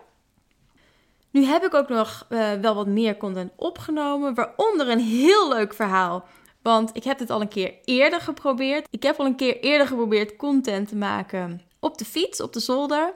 Nu 1.30 1.46
heb 1.46 1.64
ik 1.64 1.74
ook 1.74 1.90
nog 1.90 2.26
wel 2.62 2.76
wat 2.76 2.88
meer 2.88 3.18
content 3.18 3.52
opgenomen, 3.56 4.34
waaronder 4.34 4.90
een 4.90 5.00
heel 5.00 5.50
leuk 5.50 5.74
verhaal 5.74 6.26
want 6.64 6.90
ik 6.94 7.04
heb 7.04 7.18
dit 7.18 7.30
al 7.30 7.42
een 7.42 7.48
keer 7.48 7.74
eerder 7.86 8.22
geprobeerd. 8.22 8.88
Ik 8.90 9.04
heb 9.04 9.20
al 9.20 9.26
een 9.26 9.36
keer 9.36 9.60
eerder 9.60 9.88
geprobeerd 9.88 10.36
content 10.36 10.88
te 10.88 10.96
maken 10.96 11.62
op 11.80 11.98
de 11.98 12.06
fiets, 12.06 12.42
op 12.42 12.54
de 12.54 12.60
zolder. 12.60 13.14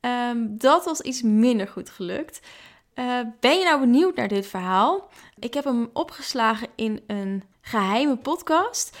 Um, 0.00 0.58
dat 0.58 0.84
was 0.84 1.00
iets 1.00 1.22
minder 1.22 1.68
goed 1.68 1.90
gelukt. 1.90 2.40
Uh, 2.94 3.20
ben 3.40 3.58
je 3.58 3.64
nou 3.64 3.80
benieuwd 3.80 4.16
naar 4.16 4.28
dit 4.28 4.46
verhaal? 4.46 5.10
Ik 5.38 5.54
heb 5.54 5.64
hem 5.64 5.90
opgeslagen 5.92 6.68
in 6.74 7.00
een 7.06 7.42
geheime 7.60 8.16
podcast. 8.16 8.96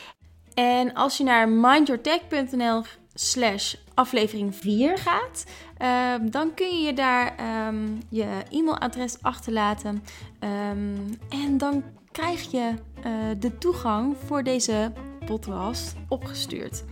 En 0.54 0.94
als 0.94 1.16
je 1.16 1.24
naar 1.24 1.48
mindyourtech.nl 1.48 2.82
slash 3.14 3.74
aflevering 3.94 4.56
4 4.56 4.98
gaat, 4.98 5.44
uh, 5.82 6.30
dan 6.30 6.54
kun 6.54 6.66
je 6.66 6.86
je 6.86 6.92
daar 6.92 7.34
um, 7.66 8.02
je 8.08 8.42
e-mailadres 8.50 9.16
achterlaten. 9.22 10.04
Um, 10.40 11.18
en 11.28 11.58
dan 11.58 11.82
krijg 12.12 12.50
je 12.50 12.72
uh, 12.98 13.04
de 13.38 13.58
toegang 13.58 14.16
voor 14.26 14.42
deze 14.42 14.92
podcast 15.26 15.94
opgestuurd. 16.08 16.84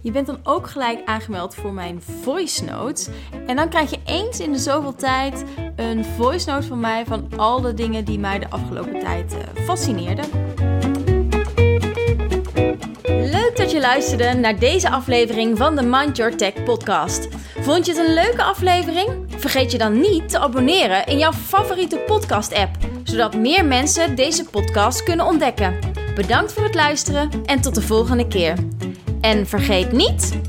Je 0.00 0.10
bent 0.10 0.26
dan 0.26 0.40
ook 0.42 0.68
gelijk 0.68 1.00
aangemeld 1.04 1.54
voor 1.54 1.72
mijn 1.72 2.02
voice 2.02 2.64
notes. 2.64 3.08
En 3.46 3.56
dan 3.56 3.68
krijg 3.68 3.90
je 3.90 3.98
eens 4.04 4.40
in 4.40 4.52
de 4.52 4.58
zoveel 4.58 4.94
tijd 4.94 5.44
een 5.76 6.04
voice 6.04 6.50
note 6.50 6.66
van 6.66 6.80
mij 6.80 7.04
van 7.06 7.28
al 7.36 7.60
de 7.60 7.74
dingen 7.74 8.04
die 8.04 8.18
mij 8.18 8.38
de 8.38 8.50
afgelopen 8.50 9.00
tijd 9.00 9.32
uh, 9.32 9.64
fascineerden. 9.64 10.24
Leuk 13.06 13.56
dat 13.56 13.70
je 13.70 13.80
luisterde 13.80 14.32
naar 14.32 14.58
deze 14.58 14.90
aflevering 14.90 15.58
van 15.58 15.76
de 15.76 15.82
Mind 15.82 16.16
Your 16.16 16.36
Tech 16.36 16.62
podcast. 16.64 17.28
Vond 17.60 17.86
je 17.86 17.92
het 17.92 18.06
een 18.06 18.14
leuke 18.14 18.42
aflevering? 18.42 19.24
Vergeet 19.28 19.72
je 19.72 19.78
dan 19.78 20.00
niet 20.00 20.28
te 20.28 20.38
abonneren 20.38 21.06
in 21.06 21.18
jouw 21.18 21.32
favoriete 21.32 21.96
podcast 21.96 22.54
app, 22.54 22.76
zodat 23.14 23.34
meer 23.36 23.64
mensen 23.64 24.16
deze 24.16 24.44
podcast 24.44 25.02
kunnen 25.02 25.26
ontdekken. 25.26 25.78
Bedankt 26.14 26.52
voor 26.52 26.64
het 26.64 26.74
luisteren 26.74 27.30
en 27.44 27.60
tot 27.60 27.74
de 27.74 27.82
volgende 27.82 28.26
keer. 28.28 28.58
En 29.20 29.46
vergeet 29.46 29.92
niet, 29.92 30.40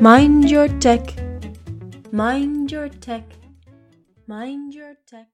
mind 0.00 0.48
your 0.48 0.78
tech. 0.78 1.00
Mind 2.10 2.70
your 2.70 2.98
tech. 2.98 3.22
Mind 4.26 4.74
your 4.74 4.96
tech. 5.04 5.33